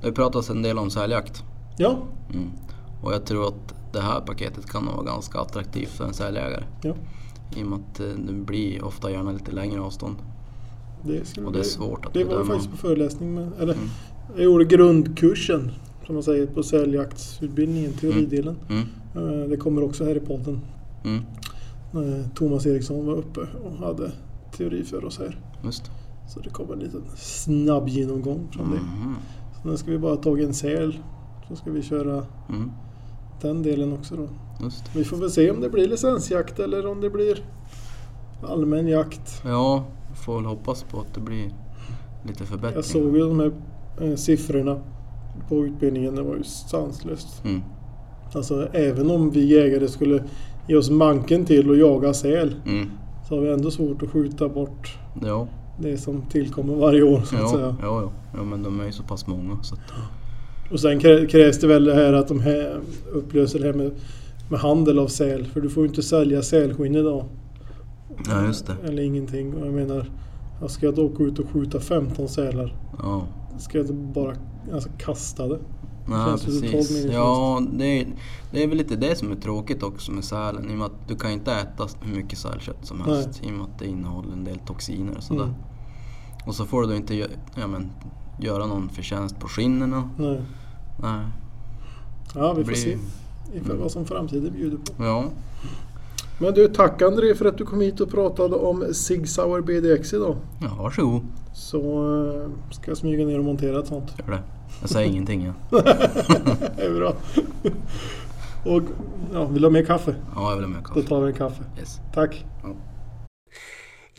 det 0.01 0.07
har 0.07 0.13
pratats 0.13 0.51
en 0.51 0.63
del 0.63 0.79
om 0.79 0.91
säljakt. 0.91 1.43
Ja, 1.77 1.99
Mm. 2.35 2.51
Och 3.03 3.13
jag 3.13 3.25
tror 3.27 3.49
att 3.49 3.75
det 3.93 4.01
här 4.01 4.21
paketet 4.21 4.67
kan 4.71 4.87
vara 4.87 5.03
ganska 5.05 5.39
attraktivt 5.41 5.89
för 5.89 6.05
en 6.05 6.15
säljägare. 6.15 6.65
ja. 6.83 6.95
I 7.57 7.63
och 7.63 7.67
med 7.67 7.79
att 7.79 8.01
eh, 8.01 8.07
det 8.07 8.33
blir 8.33 8.85
ofta 8.85 9.11
gärna 9.11 9.33
lite 9.33 9.53
längre 9.53 9.81
avstånd. 9.81 10.17
Det, 11.05 11.39
Och 11.47 11.53
det 11.53 11.59
är 11.59 11.63
svårt 11.63 12.07
att 12.07 12.15
Det 12.15 12.25
var 12.25 12.31
bedöma. 12.31 12.47
faktiskt 12.47 12.71
på 12.71 12.77
föreläsning. 12.77 13.35
Med, 13.35 13.53
eller, 13.59 13.75
Mm. 13.75 13.89
Jag 14.35 14.45
gjorde 14.45 14.65
grundkursen 14.65 15.71
som 16.07 16.15
man 16.15 16.23
säger 16.23 16.47
på 16.47 16.63
säljjaktsutbildningen, 16.63 17.93
teoridelen. 17.93 18.57
Mm. 18.69 18.83
Eh, 19.43 19.49
Det 19.49 19.57
kommer 19.57 19.83
också 19.85 20.05
här 20.05 20.17
i 20.17 20.21
podden. 20.21 20.61
Mm. 21.05 21.23
Eh, 21.95 22.27
Thomas 22.35 22.67
Eriksson 22.67 23.07
var 23.07 23.15
uppe 23.15 23.41
och 23.41 23.87
hade 23.87 24.13
teori 24.57 24.85
för 24.85 25.05
oss 25.05 25.19
här. 25.19 25.39
Just. 25.65 25.91
Så 26.29 26.41
det 26.41 26.51
kommer 26.51 26.73
en 26.73 26.79
liten 26.79 27.03
snabb 27.17 27.89
genomgång 27.89 28.49
från 28.53 28.71
det. 28.71 28.77
Mhm. 28.77 29.17
Så 29.63 29.69
nu 29.69 29.77
ska 29.77 29.91
vi 29.91 29.99
bara 29.99 30.17
ta 30.17 30.39
en 30.39 30.55
säl. 30.55 30.99
Så 31.49 31.57
ska 31.57 31.71
vi 31.71 31.83
köra 31.83 32.25
Mm. 32.49 32.71
Den 33.43 33.63
delen 33.63 33.93
också 33.93 34.17
då. 34.17 34.29
Vi 34.95 35.05
får 35.05 35.17
väl 35.17 35.31
se 35.31 35.51
om 35.51 35.61
det 35.61 35.69
blir 35.71 35.89
licensjakt 35.89 36.59
eller 36.59 36.87
om 36.87 37.01
det 37.01 37.11
blir 37.11 37.45
allmän 38.49 38.89
jakt. 38.89 39.43
Ja, 39.45 39.85
får 40.25 40.35
väl 40.37 40.45
hoppas 40.45 40.83
på 40.83 41.01
att 41.01 41.15
det 41.15 41.21
blir 41.21 41.51
lite 42.27 42.45
förbättring. 42.45 42.75
Jag 42.75 42.85
såg 42.85 43.17
ju 43.17 43.29
de 43.29 43.41
här 43.41 43.53
eh, 44.01 44.15
siffrorna 44.17 44.81
på 45.49 45.65
utbildningen. 45.67 46.15
Det 46.15 46.23
var 46.23 46.37
ju 46.37 46.43
sanslöst. 46.45 47.45
Mm. 47.45 47.63
Alltså 48.35 48.69
även 48.73 49.11
om 49.11 49.31
vi 49.31 49.45
jägare 49.45 49.89
skulle 49.89 50.25
ge 50.69 50.77
oss 50.77 50.91
manken 50.91 51.45
till 51.45 51.71
att 51.71 51.79
jaga 51.79 52.15
säl 52.15 52.55
Mm. 52.67 52.91
så 53.29 53.35
har 53.35 53.43
vi 53.43 53.53
ändå 53.53 53.71
svårt 53.71 54.03
att 54.03 54.11
skjuta 54.11 54.49
bort 54.49 54.99
Ja, 55.23 55.49
det 55.79 55.99
som 55.99 56.23
tillkommer 56.23 56.75
varje 56.75 57.03
år 57.03 57.21
så 57.21 57.37
att 57.37 57.43
ja, 57.43 57.49
säga. 57.51 57.77
ja, 57.83 58.03
ja, 58.03 58.11
ja, 58.37 58.43
men 58.45 58.63
de 58.63 58.81
är 58.81 58.85
ju 58.85 58.93
så 58.93 59.03
pass 59.03 59.27
många 59.27 59.63
så 59.63 59.75
att, 59.75 59.81
Och 60.71 60.81
sen 60.81 61.01
krä- 61.01 61.27
krävs 61.27 61.61
det 61.61 61.67
väl 61.67 61.85
det 61.85 61.95
här 61.95 62.13
att 62.13 62.29
de 62.29 62.41
här 62.41 62.81
upplöser 63.13 63.59
det 63.59 63.67
här 63.67 63.73
med, 63.73 63.91
med 64.51 64.61
handel 64.61 64.99
av 64.99 65.07
säl. 65.07 65.45
För 65.45 65.61
du 65.61 65.71
får 65.71 65.83
ju 65.83 65.89
inte 65.89 66.03
sälja 66.03 66.43
sälskinn 66.43 66.95
idag. 66.95 67.25
Ja, 68.29 68.47
just 68.47 68.67
det. 68.67 68.77
Eller 68.89 69.03
ingenting. 69.03 69.55
Och 69.55 69.67
jag 69.67 69.75
menar, 69.75 70.11
jag 70.61 70.71
ska 70.71 70.87
jag 70.87 70.95
då 70.95 71.07
åka 71.07 71.23
ut 71.23 71.39
och 71.39 71.51
skjuta 71.51 71.81
15 71.81 72.29
sälar? 72.29 72.75
Ja. 72.99 73.27
Ska 73.59 73.79
jag 73.79 73.87
då 73.87 73.93
bara 73.93 74.35
alltså, 74.73 74.89
kasta 74.99 75.49
det? 75.49 75.59
Ja, 76.09 76.37
precis. 76.45 77.05
Ja, 77.13 77.63
det 77.73 78.01
är, 78.01 78.07
det 78.53 78.63
är 78.63 78.69
väl 78.69 78.79
lite 78.79 78.97
det 78.97 79.19
som 79.19 79.33
är 79.33 79.37
tråkigt 79.37 79.83
också 79.83 80.13
med 80.13 80.25
sälen. 80.25 80.71
I 80.71 80.75
och 80.75 80.79
med 80.79 80.87
att 80.87 81.09
du 81.09 81.17
kan 81.17 81.31
inte 81.31 81.53
äta 81.53 81.87
hur 82.03 82.17
mycket 82.17 82.39
sälkött 82.39 82.87
som 82.87 83.01
helst. 83.01 83.41
I 83.43 83.49
och 83.49 83.53
med 83.53 83.63
att 83.63 83.79
det 83.79 83.87
innehåller 83.87 84.33
en 84.33 84.45
del 84.45 84.59
toxiner 84.59 85.17
och 85.17 85.23
sådär. 85.23 85.43
Mm. 85.43 85.55
Och 86.47 86.55
så 86.55 86.65
får 86.65 86.83
du 86.87 86.97
inte 86.97 87.15
ja, 87.15 87.67
men, 87.67 87.91
göra 88.41 88.67
någon 88.67 88.89
förtjänst 88.89 89.41
på 89.41 89.49
skinnen. 89.49 90.03
Nej. 90.19 90.41
Nej. 91.03 91.27
Ja, 92.35 92.53
vi 92.53 92.65
får 92.65 92.71
Blir- 92.73 92.77
se 92.83 92.99
ifall 93.55 93.77
vad 93.77 93.91
som 93.91 94.05
framtiden 94.05 94.53
bjuder 94.53 94.77
på. 94.77 95.05
Ja, 95.05 95.25
Men 96.39 96.55
du, 96.55 96.69
tack 96.69 97.03
André 97.03 97.35
för 97.35 97.45
att 97.45 97.59
du 97.59 97.65
kom 97.67 97.81
hit 97.81 98.01
och 98.01 98.11
pratade 98.11 98.57
om 98.57 98.95
Sig 98.95 99.27
Sauer 99.27 99.61
BDX 99.61 100.13
idag. 100.15 100.37
ja 100.61 100.75
varsågod. 100.83 101.23
Så 101.55 101.79
eh, 101.81 102.73
ska 102.75 102.91
jag 102.91 102.99
smyga 102.99 103.27
ner 103.27 103.39
och 103.39 103.45
montera 103.45 103.79
ett 103.81 103.87
sånt. 103.87 104.15
Gör 104.19 104.31
det. 104.35 104.43
Jag 104.81 104.91
säger 104.91 105.09
ingenting 105.11 105.43
än. 105.45 105.53
det 105.71 106.83
är 106.85 106.95
bra. 106.95 107.13
och 108.65 108.83
ja, 109.33 109.45
vill 109.47 109.63
du 109.63 109.69
ha 109.69 109.73
mer 109.73 109.85
kaffe? 109.85 110.15
Ja, 110.35 110.51
jag 110.51 110.57
vill 110.57 110.65
ha 110.65 110.73
Då 110.81 110.89
kaffe. 110.95 111.03
tar 111.09 111.21
vi 111.21 111.27
en 111.27 111.35
kaffe. 111.39 111.63
Yes. 111.79 112.01
Tack. 112.15 112.45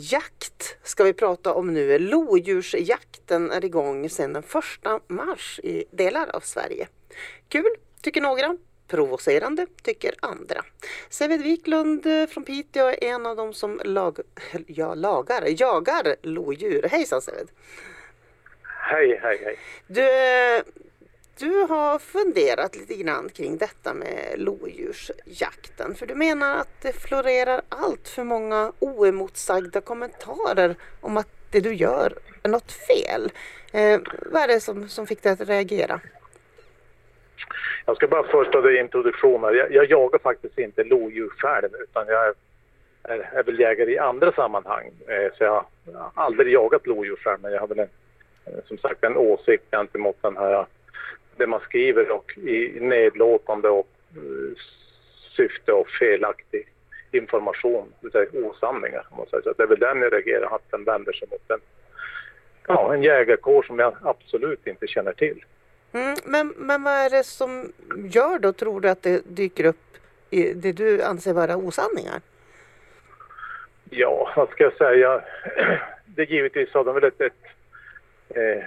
Jakt 0.01 0.77
ska 0.83 1.03
vi 1.03 1.13
prata 1.13 1.53
om 1.53 1.73
nu. 1.73 1.99
Lodjursjakten 1.99 3.51
är 3.51 3.65
igång 3.65 4.09
sedan 4.09 4.33
den 4.33 4.43
1 4.43 5.01
mars 5.07 5.59
i 5.63 5.85
delar 5.91 6.35
av 6.35 6.39
Sverige. 6.39 6.87
Kul, 7.49 7.75
tycker 8.01 8.21
några. 8.21 8.57
Provocerande, 8.87 9.67
tycker 9.83 10.13
andra. 10.19 10.63
Seved 11.09 11.41
Wiklund 11.41 12.05
eh, 12.05 12.27
från 12.27 12.43
Piteå 12.43 12.87
är 12.87 13.03
en 13.03 13.25
av 13.25 13.35
dem 13.35 13.53
som 13.53 13.81
lag, 13.85 14.19
ja, 14.67 14.95
lagar, 14.95 15.61
jagar 15.61 16.15
lodjur. 16.21 16.87
Hejsan 16.91 17.21
Seved! 17.21 17.47
Hej, 18.63 19.19
hej, 19.23 19.41
hej. 19.43 19.57
Du, 19.87 20.01
eh, 20.01 20.63
du 21.41 21.73
har 21.73 21.99
funderat 21.99 22.75
lite 22.75 22.95
grann 22.95 23.29
kring 23.29 23.57
detta 23.57 23.93
med 23.93 24.33
lodjursjakten. 24.35 25.95
För 25.95 26.05
du 26.05 26.15
menar 26.15 26.57
att 26.57 26.81
det 26.81 26.93
florerar 26.93 27.61
allt 27.69 28.07
för 28.07 28.23
många 28.23 28.71
oemotsagda 28.79 29.81
kommentarer 29.81 30.75
om 31.01 31.17
att 31.17 31.27
det 31.51 31.59
du 31.59 31.73
gör 31.73 32.13
är 32.43 32.49
något 32.49 32.71
fel. 32.71 33.31
Eh, 33.73 33.99
vad 34.31 34.43
är 34.43 34.47
det 34.47 34.59
som, 34.59 34.89
som 34.89 35.07
fick 35.07 35.23
dig 35.23 35.31
att 35.31 35.49
reagera? 35.49 35.99
Jag 37.85 37.95
ska 37.95 38.07
bara 38.07 38.23
först 38.23 38.55
av 38.55 38.71
introduktionen. 38.71 39.55
Jag, 39.55 39.71
jag 39.73 39.89
jagar 39.89 40.19
faktiskt 40.19 40.57
inte 40.57 40.83
lodjur 40.83 41.29
själv 41.29 41.69
utan 41.79 42.07
jag 42.07 42.27
är, 42.27 42.33
är, 43.03 43.19
är 43.33 43.43
väl 43.43 43.59
jägare 43.59 43.91
i 43.91 43.97
andra 43.97 44.31
sammanhang. 44.31 44.91
Eh, 45.07 45.37
så 45.37 45.43
jag 45.43 45.65
har 45.93 46.11
aldrig 46.13 46.53
jagat 46.53 46.87
lodjur 46.87 47.15
själv 47.15 47.39
men 47.41 47.51
jag 47.51 47.59
har 47.59 47.67
väl 47.67 47.79
en, 47.79 47.89
eh, 48.45 48.63
som 48.67 48.77
sagt 48.77 49.03
en 49.03 49.17
åsikt 49.17 49.63
gentemot 49.71 50.17
den 50.21 50.37
här 50.37 50.65
det 51.37 51.47
man 51.47 51.59
skriver 51.59 52.11
och 52.11 52.37
i 52.37 52.77
nedlåtande 52.79 53.69
och 53.69 53.89
eh, 54.15 54.57
syfte 55.35 55.73
och 55.73 55.89
felaktig 55.89 56.67
information, 57.11 57.93
osanningar. 58.33 59.05
man 59.17 59.25
säger 59.25 59.43
Så 59.43 59.53
det 59.57 59.63
är 59.63 59.67
väl 59.67 59.79
den 59.79 60.01
jag 60.01 60.13
reagerar 60.13 60.55
att 60.55 60.71
den 60.71 60.83
vänder 60.83 61.13
sig 61.13 61.27
mot 61.31 61.49
en, 61.49 61.59
ja, 62.67 62.93
en 62.93 63.03
jägarkår 63.03 63.63
som 63.63 63.79
jag 63.79 63.95
absolut 64.03 64.67
inte 64.67 64.87
känner 64.87 65.13
till. 65.13 65.45
Mm, 65.93 66.15
men, 66.25 66.53
men 66.57 66.83
vad 66.83 66.93
är 66.93 67.09
det 67.09 67.23
som 67.23 67.73
gör 68.11 68.39
då, 68.39 68.53
tror 68.53 68.81
du, 68.81 68.89
att 68.89 69.03
det 69.03 69.21
dyker 69.25 69.65
upp 69.65 69.97
i 70.29 70.53
det 70.53 70.71
du 70.71 71.01
anser 71.03 71.33
vara 71.33 71.57
osanningar? 71.57 72.21
Ja, 73.89 74.33
vad 74.35 74.49
ska 74.49 74.63
jag 74.63 74.73
säga? 74.73 75.21
Det 76.15 76.29
givetvis 76.29 76.73
har 76.73 76.83
de 76.83 76.95
väl 76.95 77.03
ett... 77.03 77.21
ett 77.21 77.33
eh, 78.35 78.63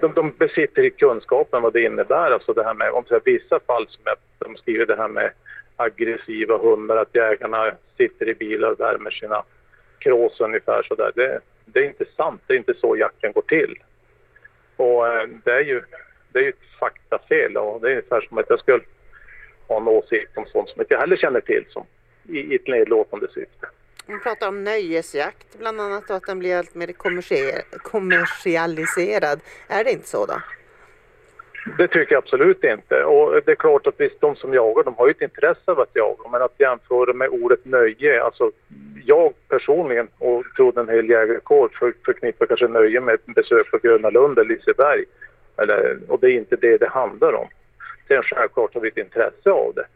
de, 0.00 0.12
de 0.14 0.32
besitter 0.38 0.88
kunskapen 0.88 1.62
vad 1.62 1.72
det 1.72 1.82
innebär. 1.82 2.30
Alltså 2.30 2.52
det 2.52 2.64
här 2.64 2.74
med, 2.74 2.90
om 2.90 3.04
säger, 3.04 3.22
vissa 3.24 3.60
fall 3.60 3.86
som 3.88 4.02
jag, 4.04 4.16
de 4.38 4.56
skriver 4.56 4.86
det 4.86 4.96
här 4.96 5.08
med 5.08 5.30
aggressiva 5.76 6.58
hundar, 6.58 6.96
att 6.96 7.14
jägarna 7.14 7.72
sitter 7.96 8.28
i 8.28 8.34
bilar 8.34 8.70
och 8.70 8.80
värmer 8.80 9.10
sina 9.10 9.42
krås 9.98 10.40
ungefär 10.40 10.82
sådär. 10.82 11.12
Det, 11.14 11.40
det 11.64 11.80
är 11.80 11.84
inte 11.84 12.04
sant. 12.16 12.42
Det 12.46 12.54
är 12.54 12.58
inte 12.58 12.74
så 12.74 12.96
jakten 12.96 13.32
går 13.32 13.42
till. 13.42 13.74
Och 14.76 15.06
eh, 15.06 15.28
det 15.44 15.52
är 15.52 15.64
ju 15.64 15.82
det 16.32 16.38
är 16.38 16.42
ju 16.42 16.48
ett 16.48 16.78
faktafel 16.80 17.56
och 17.56 17.80
det 17.80 17.86
är 17.86 17.90
ungefär 17.90 18.20
som 18.20 18.38
att 18.38 18.50
jag 18.50 18.60
skulle 18.60 18.80
ha 19.68 19.76
en 19.76 19.88
åsikt 19.88 20.36
om 20.36 20.46
sånt 20.46 20.68
som 20.68 20.74
jag 20.76 20.84
inte 20.84 20.96
heller 20.96 21.16
känner 21.16 21.40
till 21.40 21.64
som 21.68 21.86
i, 22.28 22.38
i 22.38 22.54
ett 22.54 22.66
nedlåtande 22.66 23.28
syfte. 23.28 23.66
Hon 24.08 24.20
pratar 24.20 24.48
om 24.48 24.64
nöjesjakt 24.64 25.58
bland 25.58 25.80
annat 25.80 26.10
och 26.10 26.16
att 26.16 26.26
den 26.26 26.38
blir 26.38 26.56
allt 26.56 26.74
mer 26.74 26.92
kommersialiserad. 27.82 29.40
Är 29.68 29.84
det 29.84 29.90
inte 29.90 30.08
så 30.08 30.26
då? 30.26 30.42
Det 31.78 31.88
tycker 31.88 32.12
jag 32.12 32.22
absolut 32.22 32.64
inte. 32.64 33.04
Och 33.04 33.42
det 33.44 33.50
är 33.50 33.56
klart 33.56 33.86
att 33.86 33.94
visst, 34.00 34.20
de 34.20 34.36
som 34.36 34.54
jagar, 34.54 34.84
de 34.84 34.94
har 34.94 35.06
ju 35.06 35.10
ett 35.10 35.22
intresse 35.22 35.70
av 35.70 35.80
att 35.80 35.90
jaga. 35.92 36.28
Men 36.32 36.42
att 36.42 36.54
jämföra 36.58 37.12
med 37.12 37.28
ordet 37.28 37.64
nöje, 37.64 38.22
alltså 38.22 38.50
jag 39.04 39.32
personligen 39.48 40.08
och 40.18 40.44
tror 40.56 40.78
en 40.80 40.88
hel 40.88 41.08
jägarkår 41.10 41.70
för, 41.78 41.94
förknippar 42.04 42.46
kanske 42.46 42.68
nöje 42.68 43.00
med 43.00 43.14
ett 43.14 43.26
besök 43.26 43.70
på 43.70 43.78
Gröna 43.78 44.10
Lund 44.10 44.38
eller 44.38 44.54
Liseberg. 44.54 45.04
Eller, 45.56 45.98
och 46.08 46.20
det 46.20 46.26
är 46.26 46.34
inte 46.34 46.56
det 46.56 46.76
det 46.76 46.88
handlar 46.88 47.32
om. 47.32 47.48
Sen 48.08 48.22
självklart 48.22 48.74
har 48.74 48.80
vi 48.80 48.88
ett 48.88 48.98
intresse 48.98 49.50
av 49.50 49.72
det. 49.74 49.86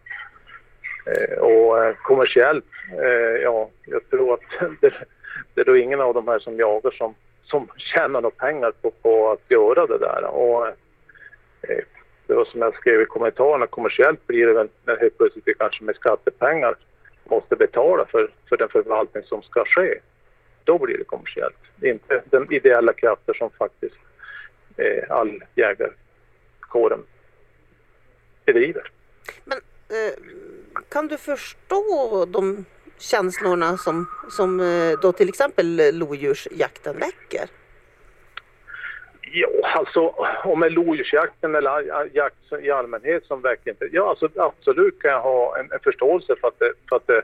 Eh, 1.07 1.39
och 1.39 1.85
eh, 1.85 1.95
kommersiellt, 2.03 2.65
eh, 3.03 3.43
ja, 3.43 3.71
jag 3.87 4.11
tror 4.11 4.35
att 4.35 4.41
det, 4.81 4.93
det 5.55 5.61
är 5.61 5.65
då 5.65 5.77
ingen 5.77 6.01
av 6.01 6.15
de 6.15 6.29
här 6.29 6.39
som 6.39 6.57
jagar 6.57 6.91
som, 6.91 7.15
som 7.45 7.69
tjänar 7.77 8.21
några 8.21 8.37
pengar 8.37 8.73
på, 8.83 8.91
på 8.91 9.31
att 9.31 9.51
göra 9.51 9.87
det 9.87 9.99
där. 9.99 10.25
Och, 10.25 10.67
det 12.27 12.35
var 12.35 12.45
som 12.45 12.61
jag 12.61 12.75
skrev 12.75 13.01
i 13.01 13.05
kommentarerna, 13.07 13.67
kommersiellt 13.67 14.27
blir 14.27 14.47
det 14.47 14.53
väl 14.53 14.69
när 14.85 14.97
helt 14.97 15.19
plötsligt 15.19 15.49
vi 15.49 15.55
kanske 15.55 15.85
med 15.85 15.97
skattepengar 15.97 16.75
måste 17.25 17.57
betala 17.57 18.07
för, 18.07 18.31
för 18.49 18.57
den 18.57 18.69
förvaltning 18.69 19.23
som 19.25 19.43
ska 19.43 19.65
ske. 19.65 19.99
Då 20.65 20.79
blir 20.79 20.99
det 20.99 21.05
kommersiellt. 21.05 21.57
Inte 21.83 22.23
de 22.31 22.53
ideella 22.53 22.93
krafter 22.93 23.35
som 23.35 23.51
faktiskt 23.51 23.97
eh, 24.77 25.11
all 25.11 25.45
jägarkåren 25.55 27.03
bedriver. 28.45 28.91
Men 29.45 29.59
eh, 29.89 30.15
kan 30.89 31.09
du 31.09 31.17
förstå 31.19 32.25
de 32.25 32.65
känslorna 32.99 33.77
som, 33.77 34.07
som 34.31 34.61
eh, 34.61 34.99
då 35.03 35.13
till 35.13 35.29
exempel 35.29 35.99
lodjursjakten 35.99 36.99
väcker? 36.99 37.49
Ja, 39.35 39.49
alltså 39.63 40.01
om 40.45 40.61
det 40.61 40.67
är 40.67 40.71
lodjursjakten 40.71 41.55
eller 41.55 42.09
jakt 42.17 42.53
i 42.63 42.71
allmänhet 42.71 43.25
som 43.25 43.41
väcker. 43.41 43.75
Ja, 43.93 44.09
alltså, 44.09 44.29
absolut 44.37 45.03
kan 45.03 45.11
jag 45.11 45.21
ha 45.21 45.59
en, 45.59 45.73
en 45.73 45.81
förståelse 45.81 46.37
för 46.41 46.49
att, 46.49 46.59
det, 46.59 46.73
för 46.89 46.97
att 46.97 47.07
det 47.07 47.23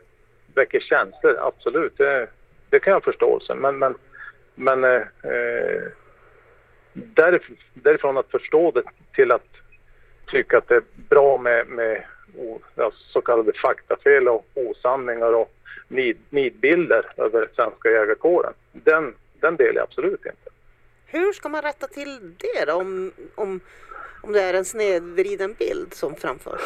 väcker 0.55 0.81
känslor. 0.81 1.37
Absolut, 1.40 1.99
det, 1.99 2.28
det 2.71 2.78
kan 2.78 2.90
jag 2.90 2.97
ha 2.97 3.05
förståelse. 3.05 3.55
Men, 3.55 3.78
men, 3.78 3.95
men 4.55 4.85
eh, 4.85 5.02
eh 5.23 5.83
därif, 6.93 7.43
därifrån 7.75 8.19
att 8.19 8.31
förstå 8.31 8.71
det 8.71 8.83
till 9.14 9.33
att 9.33 9.47
tycka 10.26 10.59
att 10.59 10.69
det 10.69 10.75
är 10.75 10.83
bra 11.09 11.38
med, 11.38 11.67
med 11.67 12.05
så 12.93 13.21
kallade 13.21 13.53
faktafel 13.53 14.29
och 14.29 14.47
osanningar 14.55 15.33
och 15.35 15.53
nid, 15.89 16.19
nidbilder 16.31 17.13
över 17.17 17.49
svenska 17.55 17.91
jägarkåren. 17.91 18.53
Den, 18.73 19.15
den 19.41 19.57
delar 19.57 19.75
jag 19.75 19.83
absolut 19.83 20.27
inte. 20.27 20.51
Hur 21.07 21.33
ska 21.33 21.49
man 21.49 21.63
rätta 21.63 21.87
till 21.87 22.35
det 22.37 22.65
då, 22.67 22.73
om, 22.75 23.13
om, 23.35 23.61
om 24.23 24.33
det 24.33 24.43
är 24.43 24.55
en 24.55 24.65
snedvriden 24.65 25.55
bild 25.59 25.95
som 25.95 26.15
framförs? 26.15 26.61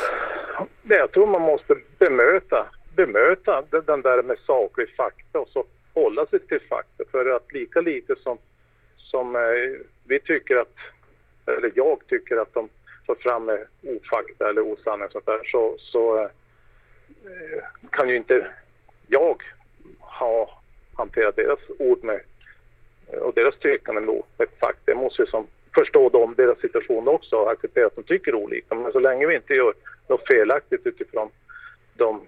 Det 0.83 0.97
jag 0.97 1.12
tror 1.12 1.26
man 1.26 1.42
måste 1.42 1.76
bemöta, 1.99 2.66
bemöta 2.97 3.62
den- 3.71 3.85
den 3.87 4.02
där 4.02 4.23
med 4.23 4.38
saklig 4.47 4.95
fakta 4.97 5.38
och 5.38 5.49
så 5.49 5.64
hålla 5.95 6.26
sig 6.26 6.38
till 6.38 6.61
fakta. 6.69 7.04
För 7.11 7.26
att 7.31 7.52
lika 7.52 7.81
lite 7.81 8.14
som, 8.23 8.38
som 8.97 9.37
eh, 9.37 9.42
vi 10.04 10.21
tycker 10.21 10.57
att, 10.57 10.75
eller 11.47 11.73
jag 11.75 12.00
tycker 12.09 12.37
att 12.37 12.54
de 12.54 12.69
får 13.06 13.14
fram 13.14 13.44
med 13.44 13.66
ofakta 13.82 14.49
eller 14.49 14.62
osanning 14.62 15.06
och 15.06 15.12
sånt 15.12 15.26
där, 15.26 15.40
så, 15.44 15.76
så 15.78 16.18
eh, 16.18 16.28
kan 17.90 18.09
ju 18.09 18.16
inte 18.16 18.47
jag 19.06 19.42
ha 19.99 20.62
hantera 20.97 21.30
deras 21.30 21.61
ord 21.78 22.04
med 22.04 22.21
och 23.21 23.35
deras 23.35 23.59
tyckande 23.59 24.23
ett 24.38 24.59
fack. 24.61 24.76
Det 24.85 24.94
måste 24.94 25.23
ju 25.23 25.26
som 25.26 25.47
förstå 25.75 26.09
dem, 26.09 26.35
deras 26.37 26.59
situation 26.59 27.09
också 27.09 27.37
och 27.37 27.50
acceptera 27.50 27.87
att 27.87 27.97
de 27.97 28.02
tycker 28.02 28.35
olika. 28.35 28.75
Men 28.75 28.92
så 28.92 28.99
länge 28.99 29.26
vi 29.26 29.35
inte 29.35 29.54
gör 29.54 29.75
något 30.09 30.26
felaktigt 30.26 30.87
utifrån 30.87 31.30
de 31.94 32.26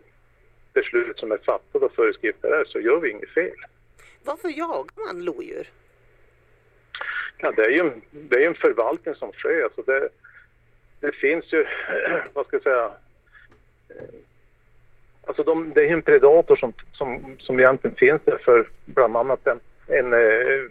beslut 0.72 1.18
som 1.18 1.32
är 1.32 1.38
fattade 1.38 1.86
och 1.86 1.92
föreskrifter 1.92 2.48
är 2.48 2.64
så 2.64 2.80
gör 2.80 3.00
vi 3.00 3.10
inget 3.10 3.30
fel. 3.30 3.56
Varför 4.24 4.48
jagar 4.48 5.06
man 5.06 5.24
lodjur? 5.24 5.68
Ja, 7.38 7.52
det 7.52 7.64
är 7.64 7.70
ju 7.70 7.80
en, 7.80 8.02
det 8.10 8.44
är 8.44 8.48
en 8.48 8.54
förvaltning 8.54 9.14
som 9.14 9.32
sker. 9.32 9.64
Alltså 9.64 9.82
det, 9.82 10.08
det 11.04 11.12
finns 11.12 11.52
ju, 11.52 11.66
vad 12.32 12.46
ska 12.46 12.56
jag 12.56 12.62
säga, 12.62 12.90
eh, 13.88 14.14
alltså 15.26 15.42
de, 15.42 15.72
det 15.74 15.80
är 15.88 15.92
en 15.92 16.02
predator 16.02 16.56
som, 16.56 16.72
som, 16.92 17.36
som 17.38 17.60
egentligen 17.60 17.96
finns 17.96 18.22
där 18.24 18.38
för 18.44 18.68
bland 18.84 19.16
annat 19.16 19.46
en, 19.46 19.60
en 19.86 20.12
eh, 20.12 20.70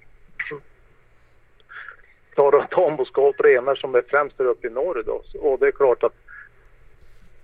tamboskap, 2.70 3.36
renar 3.40 3.76
som 3.76 3.96
är 3.96 4.04
främst 4.08 4.38
där 4.38 4.46
uppe 4.46 4.68
i 4.68 4.70
norr 4.70 5.04
då. 5.06 5.22
Och 5.40 5.60
det 5.60 5.68
är 5.68 5.72
klart 5.72 6.04
att 6.04 6.16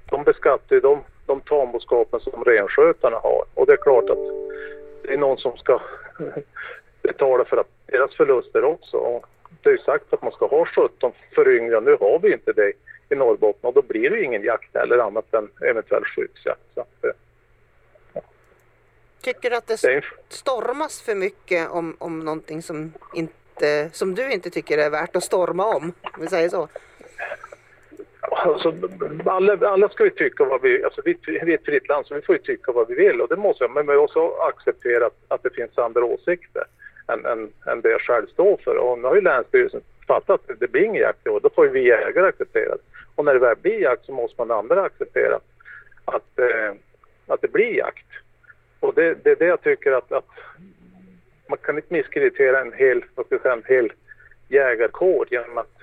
de 0.10 0.24
beskattar 0.24 0.75
ju 0.75 0.79
de, 0.79 1.03
de 1.25 1.41
tamboskapen 1.41 2.19
som 2.19 2.43
renskötarna 2.43 3.17
har. 3.17 3.43
Och 3.53 3.65
det 3.65 3.74
är 3.74 3.77
klart 3.77 4.10
att 4.10 4.19
det 5.01 5.13
är 5.13 5.17
någon 5.17 5.38
som 5.38 5.58
ska 5.58 5.81
betala 7.01 7.46
för 7.46 7.58
att 7.58 7.69
deras 7.86 8.15
förluster 8.15 8.63
också. 8.63 9.22
Det 9.62 9.70
är 9.70 9.74
ju 9.74 9.79
sagt 9.79 10.13
att 10.13 10.22
man 10.22 10.32
ska 10.32 10.48
ha 10.48 10.65
17 10.65 11.12
föryngringar. 11.36 11.82
Nu 11.82 11.98
har 12.00 12.20
vi 12.20 12.34
inte 12.34 12.53
det 12.53 12.74
i 13.10 13.15
Norrbotten 13.15 13.68
och 13.68 13.74
då 13.74 13.82
blir 13.82 14.10
det 14.10 14.24
ingen 14.24 14.44
jakt 14.44 14.75
eller 14.75 14.98
annat 14.98 15.34
än 15.34 15.50
eventuell 15.70 16.03
skyddsjakt. 16.06 16.62
Så, 16.75 16.86
ja. 17.01 18.22
Tycker 19.22 19.50
du 19.50 19.56
att 19.56 19.68
det 19.68 20.03
stormas 20.29 21.01
för 21.01 21.15
mycket 21.15 21.70
om, 21.70 21.96
om 22.00 22.20
någonting 22.20 22.62
som, 22.62 22.94
inte, 23.13 23.89
som 23.94 24.15
du 24.15 24.32
inte 24.32 24.50
tycker 24.50 24.77
är 24.77 24.89
värt 24.89 25.15
att 25.15 25.24
storma 25.24 25.65
om? 25.65 25.94
Om 26.01 26.22
vi 26.22 26.27
säger 26.27 26.50
så. 26.50 26.68
Alltså, 28.22 28.74
alla, 29.25 29.70
alla 29.70 29.89
ska 29.89 30.03
vi 30.03 30.10
tycka 30.10 30.44
vad 30.44 30.62
vi... 30.62 30.84
Alltså 30.84 31.01
vi, 31.06 31.18
vi 31.25 31.53
är 31.53 31.58
ett 31.58 31.65
fritt 31.65 31.88
land 31.88 32.06
så 32.06 32.15
vi 32.15 32.22
får 32.22 32.36
ju 32.36 32.41
tycka 32.41 32.72
vad 32.72 32.88
vi 32.88 32.96
vill 32.96 33.22
och 33.22 33.27
det 33.27 33.36
måste 33.36 33.63
jag. 33.63 33.72
Men 33.72 33.88
vi 33.88 33.96
måste 33.96 34.20
också 34.20 34.41
acceptera 34.41 35.06
att, 35.06 35.18
att 35.27 35.44
det 35.44 35.50
finns 35.50 35.77
andra 35.77 36.06
åsikter 36.06 36.63
än, 37.10 37.25
än, 37.25 37.54
än 37.66 37.82
det 37.82 37.89
jag 37.89 38.01
själv 38.01 38.28
står 38.28 38.58
för. 38.58 38.75
Och 38.75 39.00
nu 39.00 39.08
har 39.08 39.16
ju 39.16 39.22
Länsstyrelsen 39.22 39.82
fattat 40.08 40.50
att 40.50 40.60
det 40.60 40.72
blir 40.72 40.84
ingen 40.84 41.01
jakt 41.01 41.25
i 41.25 41.30
år. 41.30 41.39
Då 41.39 41.50
får 41.50 41.66
ju 41.66 41.72
vi 41.72 41.88
jägare 41.88 42.28
acceptera 42.28 42.72
det. 42.72 42.82
Och 43.16 43.25
när 43.25 43.34
det 43.34 43.39
väl 43.39 43.56
blir 43.62 43.82
jakt 43.82 44.06
så 44.06 44.12
måste 44.12 44.36
man 44.42 44.51
andra 44.51 44.82
acceptera 44.82 45.39
att, 46.06 46.39
eh, 46.39 46.74
att 47.28 47.42
det 47.42 47.51
blir 47.51 47.78
jakt. 47.78 48.06
Och 48.80 48.94
det, 48.94 49.24
det 49.24 49.32
är 49.32 49.36
det 49.36 49.46
jag 49.46 49.62
tycker 49.62 49.92
att, 49.92 50.12
att 50.12 50.30
man 51.48 51.58
kan 51.58 51.75
inte 51.75 51.94
misskreditera 51.94 52.62
en 52.62 52.74
hel, 52.74 53.06
vad 53.16 53.25
ska 53.25 53.36
jag 53.36 53.42
säga, 53.42 53.54
en 53.54 53.63
hel 53.66 53.92
jägarkår 54.48 55.28
genom 55.32 55.58
att 55.58 55.78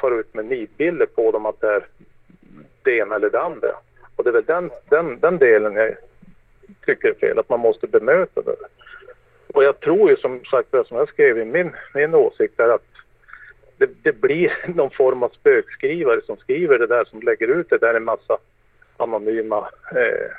fara 0.00 0.14
ut 0.14 0.34
med 0.34 0.44
nidbilder 0.44 1.06
på 1.06 1.30
dem 1.30 1.46
att 1.46 1.60
det 1.60 1.68
är 1.68 1.86
det 2.82 2.96
ena 2.96 3.14
eller 3.14 3.30
det 3.30 3.40
andra. 3.40 3.72
Och 4.16 4.24
det 4.24 4.30
är 4.30 4.32
väl 4.32 4.44
den, 4.44 4.70
den, 4.88 5.20
den 5.20 5.38
delen 5.38 5.74
jag 5.76 5.94
tycker 6.86 7.08
är 7.08 7.14
fel, 7.14 7.38
att 7.38 7.48
man 7.48 7.60
måste 7.60 7.86
bemöta 7.86 8.42
det. 8.42 8.56
Och 9.52 9.64
jag 9.64 9.80
tror 9.80 10.10
ju 10.10 10.16
som 10.16 10.44
sagt, 10.44 10.68
som 10.70 10.96
jag 10.96 11.08
skrev 11.08 11.38
i 11.38 11.44
min, 11.44 11.72
min 11.94 12.14
åsikt 12.14 12.60
är 12.60 12.68
att 12.68 12.86
det, 13.78 13.90
det, 14.02 14.12
blir 14.12 14.52
någon 14.74 14.90
form 14.90 15.22
av 15.22 15.28
spökskrivare 15.28 16.20
som 16.26 16.36
skriver 16.36 16.78
det 16.78 16.86
där, 16.86 17.04
som 17.04 17.20
lägger 17.20 17.48
ut 17.48 17.70
det 17.70 17.78
där 17.78 17.94
en 17.94 18.04
massa 18.04 18.38
anonyma 18.96 19.68
eh, 19.90 20.30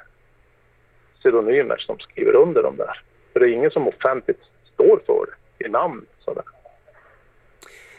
pseudonymer 1.20 1.78
som 1.78 2.00
skriver 2.00 2.36
under 2.36 2.64
dem 2.64 2.78
där. 2.78 3.02
För 3.34 3.40
det 3.40 3.46
är 3.46 3.54
ingen 3.54 3.72
som 3.72 3.88
offentligt 3.88 4.42
står 4.74 5.02
för 5.06 5.26
det 5.58 5.66
i 5.66 5.70
namn. 5.70 6.06
Sådär. 6.20 6.44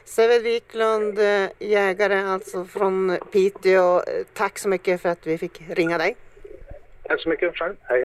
Seved 0.04 0.42
Wiklund, 0.42 1.18
eh, 1.18 1.48
jägare 1.58 2.20
alltså 2.20 2.64
från 2.64 3.18
Piteå. 3.32 4.00
Tack 4.34 4.58
så 4.58 4.68
mycket 4.68 5.02
för 5.02 5.08
att 5.08 5.26
vi 5.26 5.38
fick 5.38 5.60
ringa 5.68 5.98
dig. 5.98 6.16
Tack 7.02 7.20
så 7.20 7.28
mycket 7.28 7.56
själv. 7.56 7.74
Hej. 7.82 8.04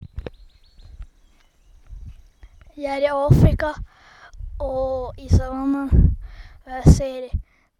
Jag 2.78 2.96
är 2.96 3.02
i 3.02 3.08
Afrika 3.10 3.74
och 4.58 5.14
i 5.18 5.28
savannen. 5.28 5.90
Jag 6.64 6.92
ser 6.94 7.30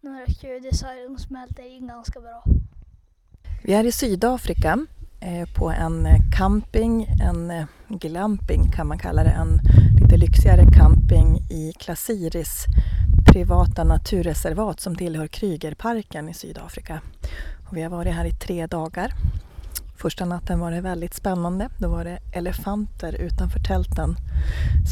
några 0.01 0.25
kudisar, 0.25 1.09
de 1.09 1.17
smälter 1.17 1.63
in 1.63 1.87
ganska 1.87 2.19
bra. 2.19 2.43
Vi 3.63 3.73
är 3.73 3.83
i 3.83 3.91
Sydafrika 3.91 4.85
eh, 5.19 5.49
på 5.57 5.69
en 5.69 6.05
eh, 6.05 6.15
camping, 6.37 7.07
en 7.21 7.51
eh, 7.51 7.65
glamping 7.89 8.71
kan 8.71 8.87
man 8.87 8.99
kalla 8.99 9.23
det, 9.23 9.29
en 9.29 9.59
lite 10.01 10.17
lyxigare 10.17 10.65
camping 10.77 11.37
i 11.49 11.73
Klasiris 11.79 12.65
privata 13.33 13.83
naturreservat 13.83 14.79
som 14.79 14.95
tillhör 14.95 15.27
Krygerparken 15.27 16.29
i 16.29 16.33
Sydafrika. 16.33 17.01
Och 17.69 17.77
vi 17.77 17.81
har 17.83 17.89
varit 17.89 18.13
här 18.13 18.25
i 18.25 18.31
tre 18.31 18.67
dagar. 18.67 19.13
Första 19.97 20.25
natten 20.25 20.59
var 20.59 20.71
det 20.71 20.81
väldigt 20.81 21.13
spännande. 21.13 21.69
Då 21.77 21.89
var 21.89 22.03
det 22.03 22.19
elefanter 22.31 23.13
utanför 23.13 23.59
tälten. 23.59 24.15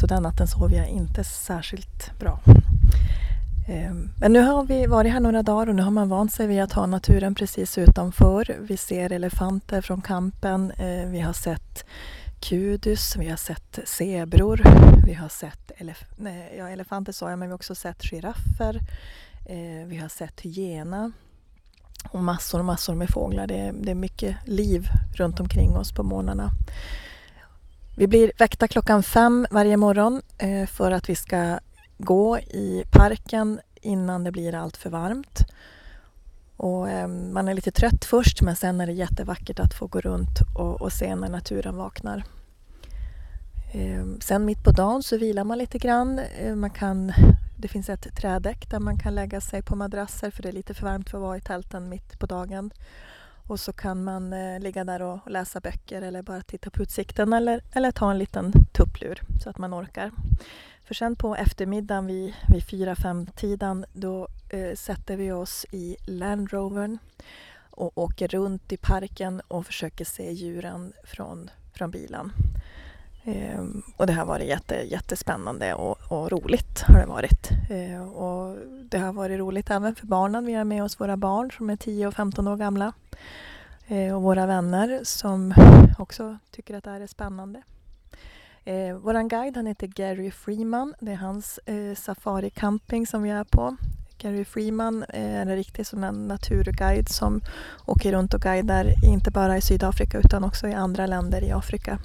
Så 0.00 0.06
den 0.06 0.22
natten 0.22 0.46
sov 0.46 0.72
jag 0.72 0.88
inte 0.88 1.24
särskilt 1.24 2.18
bra. 2.18 2.40
Ehm, 3.68 4.10
men 4.20 4.32
nu 4.32 4.40
har 4.40 4.64
vi 4.64 4.86
varit 4.86 5.12
här 5.12 5.20
några 5.20 5.42
dagar 5.42 5.66
och 5.68 5.74
nu 5.74 5.82
har 5.82 5.90
man 5.90 6.08
vant 6.08 6.32
sig 6.32 6.46
vid 6.46 6.62
att 6.62 6.72
ha 6.72 6.86
naturen 6.86 7.34
precis 7.34 7.78
utanför. 7.78 8.56
Vi 8.60 8.76
ser 8.76 9.12
elefanter 9.12 9.80
från 9.80 10.00
kampen. 10.00 10.72
Ehm, 10.78 11.10
vi 11.10 11.20
har 11.20 11.32
sett 11.32 11.84
kudus, 12.40 13.16
vi 13.16 13.28
har 13.28 13.36
sett 13.36 13.78
zebror, 13.84 14.62
vi 15.06 15.14
har 15.14 15.28
sett 15.28 15.72
elef 15.76 16.04
nej, 16.16 16.54
ja, 16.58 16.68
elefanter 16.68 17.12
sa 17.12 17.30
jag, 17.30 17.38
men 17.38 17.48
vi 17.48 17.52
har 17.52 17.56
också 17.56 17.74
sett 17.74 18.02
giraffer. 18.02 18.80
Ehm, 19.48 19.88
vi 19.88 19.96
har 19.96 20.08
sett 20.08 20.40
hyena 20.40 21.12
och 22.10 22.22
massor 22.22 22.58
och 22.58 22.64
massor 22.64 22.94
med 22.94 23.10
fåglar. 23.10 23.46
Det 23.46 23.58
är, 23.58 23.72
det 23.72 23.90
är 23.90 23.94
mycket 23.94 24.36
liv 24.44 24.88
runt 25.14 25.40
omkring 25.40 25.76
oss 25.76 25.92
på 25.92 26.02
morgnarna. 26.02 26.50
Vi 27.98 28.06
blir 28.06 28.32
väckta 28.38 28.68
klockan 28.68 29.02
fem 29.02 29.46
varje 29.50 29.76
morgon 29.76 30.22
eh, 30.38 30.66
för 30.66 30.90
att 30.90 31.08
vi 31.08 31.14
ska 31.14 31.58
gå 31.98 32.38
i 32.38 32.84
parken 32.90 33.60
innan 33.82 34.24
det 34.24 34.32
blir 34.32 34.54
allt 34.54 34.76
för 34.76 34.90
varmt. 34.90 35.40
Och, 36.56 36.90
eh, 36.90 37.08
man 37.08 37.48
är 37.48 37.54
lite 37.54 37.70
trött 37.70 38.04
först 38.04 38.42
men 38.42 38.56
sen 38.56 38.80
är 38.80 38.86
det 38.86 38.92
jättevackert 38.92 39.60
att 39.60 39.74
få 39.74 39.86
gå 39.86 40.00
runt 40.00 40.38
och, 40.54 40.82
och 40.82 40.92
se 40.92 41.16
när 41.16 41.28
naturen 41.28 41.76
vaknar. 41.76 42.24
Eh, 43.72 44.04
sen 44.20 44.44
mitt 44.44 44.64
på 44.64 44.70
dagen 44.70 45.02
så 45.02 45.18
vilar 45.18 45.44
man 45.44 45.58
lite 45.58 45.78
grann. 45.78 46.20
Man 46.54 46.70
kan, 46.70 47.12
det 47.56 47.68
finns 47.68 47.88
ett 47.88 48.16
trädäck 48.16 48.70
där 48.70 48.80
man 48.80 48.98
kan 48.98 49.14
lägga 49.14 49.40
sig 49.40 49.62
på 49.62 49.76
madrasser 49.76 50.30
för 50.30 50.42
det 50.42 50.48
är 50.48 50.52
lite 50.52 50.74
för 50.74 50.86
varmt 50.86 51.10
för 51.10 51.18
att 51.18 51.22
vara 51.22 51.36
i 51.36 51.40
tälten 51.40 51.88
mitt 51.88 52.18
på 52.18 52.26
dagen. 52.26 52.70
Och 53.46 53.60
så 53.60 53.72
kan 53.72 54.04
man 54.04 54.32
eh, 54.32 54.60
ligga 54.60 54.84
där 54.84 55.02
och, 55.02 55.18
och, 55.24 55.30
läsa 55.30 55.60
böcker 55.60 56.02
eller 56.02 56.22
bara 56.22 56.42
titta 56.42 56.70
på 56.70 56.82
utsikten 56.82 57.32
eller, 57.32 57.60
eller 57.72 57.90
ta 57.90 58.10
en 58.10 58.18
liten 58.18 58.52
tupplur 58.72 59.20
så 59.42 59.50
att 59.50 59.58
man 59.58 59.74
orkar. 59.74 60.10
För 60.84 60.94
sen 60.94 61.16
på 61.16 61.36
eftermiddagen 61.36 62.06
vid, 62.06 62.34
vid 62.48 62.62
4-5 62.62 63.30
tiden 63.36 63.84
då 63.92 64.28
eh, 64.48 64.74
sätter 64.74 65.16
vi 65.16 65.32
oss 65.32 65.66
i 65.70 65.96
Land 66.06 66.52
Rovern 66.52 66.98
och 67.70 67.98
åker 67.98 68.28
runt 68.28 68.72
i 68.72 68.76
parken 68.76 69.40
och 69.48 69.66
försöker 69.66 70.04
se 70.04 70.32
djuren 70.32 70.92
från, 71.04 71.50
från 71.72 71.90
bilen. 71.90 72.32
Eh, 73.26 73.64
och 73.96 74.06
det 74.06 74.12
har 74.12 74.26
varit 74.26 74.48
jätte, 74.48 74.74
jättespännande 74.74 75.74
och, 75.74 75.98
och 76.08 76.32
roligt. 76.32 76.82
har 76.86 76.98
Det 77.00 77.06
varit. 77.06 77.50
Eh, 77.70 78.08
och 78.08 78.56
det 78.90 78.98
har 78.98 79.12
varit 79.12 79.38
roligt 79.38 79.70
även 79.70 79.94
för 79.94 80.06
barnen. 80.06 80.46
Vi 80.46 80.54
har 80.54 80.64
med 80.64 80.84
oss 80.84 81.00
våra 81.00 81.16
barn 81.16 81.50
som 81.50 81.70
är 81.70 81.76
10 81.76 82.06
och 82.06 82.14
15 82.14 82.48
år 82.48 82.56
gamla. 82.56 82.92
Eh, 83.86 84.16
och 84.16 84.22
våra 84.22 84.46
vänner 84.46 85.00
som 85.04 85.54
också 85.98 86.38
tycker 86.50 86.74
att 86.74 86.84
det 86.84 86.90
här 86.90 87.00
är 87.00 87.06
spännande. 87.06 87.62
Eh, 88.64 88.96
Vår 88.96 89.28
guide 89.28 89.56
han 89.56 89.66
heter 89.66 89.86
Gary 89.86 90.30
Freeman. 90.30 90.94
Det 91.00 91.12
är 91.12 91.16
hans 91.16 91.58
eh, 91.58 91.94
safari 91.94 92.50
camping 92.50 93.06
som 93.06 93.22
vi 93.22 93.30
är 93.30 93.44
på. 93.44 93.76
Gary 94.18 94.44
Freeman 94.44 95.04
eh, 95.08 95.34
är 95.36 95.42
en 95.42 95.56
riktig 95.56 95.86
sån 95.86 96.28
naturguide 96.28 97.08
som 97.08 97.40
åker 97.86 98.12
runt 98.12 98.34
och 98.34 98.40
guidar 98.40 98.94
inte 99.04 99.30
bara 99.30 99.56
i 99.56 99.60
Sydafrika 99.60 100.18
utan 100.18 100.44
också 100.44 100.68
i 100.68 100.74
andra 100.74 101.06
länder 101.06 101.44
i 101.44 101.52
Afrika. 101.52 101.98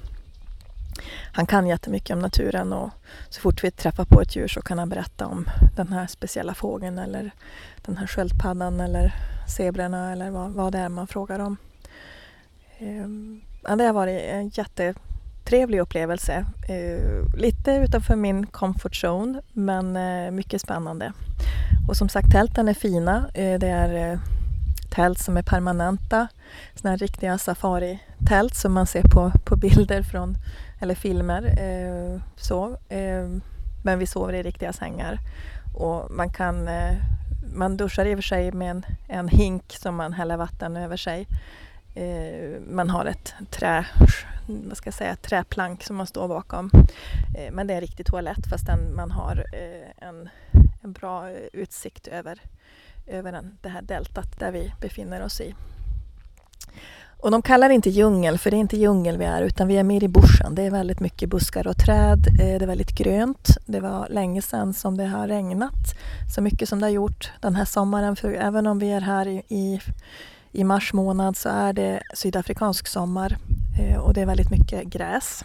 Han 1.32 1.46
kan 1.46 1.66
jättemycket 1.66 2.14
om 2.14 2.18
naturen 2.18 2.72
och 2.72 2.90
så 3.28 3.40
fort 3.40 3.64
vi 3.64 3.70
träffar 3.70 4.04
på 4.04 4.20
ett 4.20 4.36
djur 4.36 4.48
så 4.48 4.62
kan 4.62 4.78
han 4.78 4.88
berätta 4.88 5.26
om 5.26 5.48
den 5.76 5.88
här 5.88 6.06
speciella 6.06 6.54
fågeln 6.54 6.98
eller 6.98 7.30
den 7.84 7.96
här 7.96 8.06
sköldpaddan 8.06 8.80
eller 8.80 9.14
zebrorna 9.56 10.12
eller 10.12 10.30
vad, 10.30 10.50
vad 10.50 10.72
det 10.72 10.78
är 10.78 10.88
man 10.88 11.06
frågar 11.06 11.38
om. 11.38 11.56
Ehm, 12.78 13.40
det 13.62 13.84
har 13.84 13.92
varit 13.92 14.22
en 14.22 14.48
jättetrevlig 14.48 15.78
upplevelse. 15.80 16.46
Eh, 16.68 17.36
lite 17.36 17.72
utanför 17.72 18.16
min 18.16 18.46
comfort 18.46 19.04
zone 19.04 19.42
men 19.52 19.96
eh, 19.96 20.30
mycket 20.30 20.60
spännande. 20.60 21.12
Och 21.88 21.96
som 21.96 22.08
sagt 22.08 22.32
tälten 22.32 22.68
är 22.68 22.74
fina. 22.74 23.28
Eh, 23.34 23.58
det 23.58 23.68
är 23.68 24.12
eh, 24.12 24.18
tält 24.90 25.18
som 25.18 25.36
är 25.36 25.42
permanenta. 25.42 26.28
Sådana 26.74 26.90
här 26.90 26.98
riktiga 26.98 27.38
safaritält 27.38 28.54
som 28.54 28.72
man 28.72 28.86
ser 28.86 29.02
på, 29.02 29.32
på 29.44 29.56
bilder 29.56 30.02
från, 30.02 30.36
eller 30.82 30.94
filmer. 30.94 31.42
Eh, 31.58 32.20
så. 32.36 32.76
Eh, 32.88 33.28
men 33.84 33.98
vi 33.98 34.06
sover 34.06 34.32
i 34.32 34.42
riktiga 34.42 34.72
sängar. 34.72 35.18
Och 35.74 36.10
man 36.10 36.30
kan 36.30 36.68
eh, 36.68 36.96
man 37.54 37.76
duschar 37.76 38.06
i 38.06 38.14
och 38.14 38.18
för 38.18 38.22
sig 38.22 38.52
med 38.52 38.70
en, 38.70 38.86
en 39.08 39.28
hink 39.28 39.72
som 39.72 39.96
man 39.96 40.12
häller 40.12 40.36
vatten 40.36 40.76
över 40.76 40.96
sig. 40.96 41.26
Eh, 41.94 42.60
man 42.60 42.90
har 42.90 43.06
ett 43.06 43.34
trä, 43.50 43.86
vad 44.46 44.76
ska 44.76 44.86
jag 44.86 44.94
säga, 44.94 45.16
träplank 45.16 45.82
som 45.82 45.96
man 45.96 46.06
står 46.06 46.28
bakom. 46.28 46.70
Eh, 47.38 47.52
men 47.52 47.66
det 47.66 47.72
är 47.72 47.76
en 47.76 47.80
riktig 47.80 48.06
toalett 48.06 48.46
fast 48.50 48.66
den, 48.66 48.94
man 48.94 49.10
har 49.10 49.46
eh, 49.52 50.08
en, 50.08 50.28
en 50.82 50.92
bra 50.92 51.30
utsikt 51.52 52.06
över, 52.08 52.40
över 53.06 53.32
den, 53.32 53.58
det 53.62 53.68
här 53.68 53.82
deltat 53.82 54.38
där 54.38 54.52
vi 54.52 54.72
befinner 54.80 55.22
oss 55.22 55.40
i. 55.40 55.54
Och 57.22 57.30
de 57.30 57.42
kallar 57.42 57.68
det 57.68 57.74
inte 57.74 57.90
djungel, 57.90 58.38
för 58.38 58.50
det 58.50 58.56
är 58.56 58.58
inte 58.58 58.76
djungel 58.76 59.18
vi 59.18 59.24
är, 59.24 59.42
utan 59.42 59.68
vi 59.68 59.76
är 59.76 59.84
mer 59.84 60.04
i 60.04 60.08
bushen. 60.08 60.54
Det 60.54 60.62
är 60.62 60.70
väldigt 60.70 61.00
mycket 61.00 61.28
buskar 61.28 61.66
och 61.66 61.76
träd. 61.76 62.26
Eh, 62.40 62.58
det 62.58 62.64
är 62.64 62.66
väldigt 62.66 62.94
grönt. 62.94 63.48
Det 63.66 63.80
var 63.80 64.08
länge 64.08 64.42
sedan 64.42 64.74
som 64.74 64.96
det 64.96 65.06
har 65.06 65.28
regnat 65.28 65.94
så 66.34 66.42
mycket 66.42 66.68
som 66.68 66.80
det 66.80 66.86
har 66.86 66.90
gjort 66.90 67.32
den 67.40 67.54
här 67.54 67.64
sommaren. 67.64 68.16
För 68.16 68.32
även 68.32 68.66
om 68.66 68.78
vi 68.78 68.90
är 68.90 69.00
här 69.00 69.28
i, 69.48 69.80
i 70.52 70.64
mars 70.64 70.92
månad 70.92 71.36
så 71.36 71.48
är 71.48 71.72
det 71.72 72.02
sydafrikansk 72.14 72.86
sommar 72.86 73.36
eh, 73.80 73.98
och 73.98 74.14
det 74.14 74.20
är 74.20 74.26
väldigt 74.26 74.50
mycket 74.50 74.84
gräs. 74.84 75.44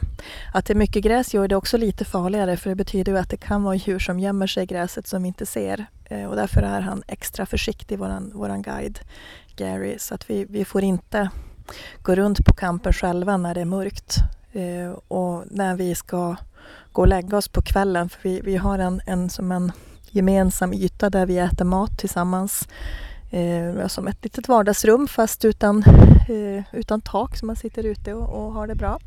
Att 0.53 0.65
det 0.65 0.73
är 0.73 0.75
mycket 0.75 1.03
gräs 1.03 1.33
gör 1.33 1.47
det 1.47 1.55
också 1.55 1.77
lite 1.77 2.05
farligare 2.05 2.57
för 2.57 2.69
det 2.69 2.75
betyder 2.75 3.13
att 3.13 3.29
det 3.29 3.37
kan 3.37 3.63
vara 3.63 3.75
djur 3.75 3.99
som 3.99 4.19
gömmer 4.19 4.47
sig 4.47 4.63
i 4.63 4.65
gräset 4.65 5.07
som 5.07 5.21
vi 5.21 5.27
inte 5.27 5.45
ser. 5.45 5.85
Eh, 6.05 6.25
och 6.25 6.35
därför 6.35 6.61
är 6.61 6.81
han 6.81 7.03
extra 7.07 7.45
försiktig, 7.45 7.99
våran, 7.99 8.31
våran 8.33 8.61
guide 8.61 8.99
Gary, 9.55 9.95
så 9.99 10.15
att 10.15 10.29
vi, 10.29 10.45
vi 10.45 10.65
får 10.65 10.83
inte 10.83 11.29
gå 12.01 12.15
runt 12.15 12.45
på 12.45 12.53
campen 12.53 12.93
själva 12.93 13.37
när 13.37 13.53
det 13.53 13.61
är 13.61 13.65
mörkt. 13.65 14.17
Eh, 14.51 14.91
och 15.07 15.43
när 15.51 15.75
vi 15.75 15.95
ska 15.95 16.35
gå 16.91 17.01
och 17.01 17.07
lägga 17.07 17.37
oss 17.37 17.47
på 17.47 17.61
kvällen, 17.61 18.09
för 18.09 18.19
vi, 18.23 18.41
vi 18.41 18.55
har 18.55 18.79
en, 18.79 19.01
en, 19.05 19.29
som 19.29 19.51
en 19.51 19.71
gemensam 20.11 20.73
yta 20.73 21.09
där 21.09 21.25
vi 21.25 21.37
äter 21.37 21.65
mat 21.65 21.97
tillsammans 21.97 22.67
eh, 23.31 23.87
som 23.87 24.07
ett 24.07 24.23
litet 24.23 24.47
vardagsrum 24.47 25.07
fast 25.07 25.45
utan, 25.45 25.83
eh, 26.29 26.63
utan 26.71 27.01
tak 27.01 27.37
så 27.37 27.45
man 27.45 27.55
sitter 27.55 27.83
ute 27.83 28.13
och, 28.13 28.45
och 28.45 28.53
har 28.53 28.67
det 28.67 28.75
bra 28.75 28.99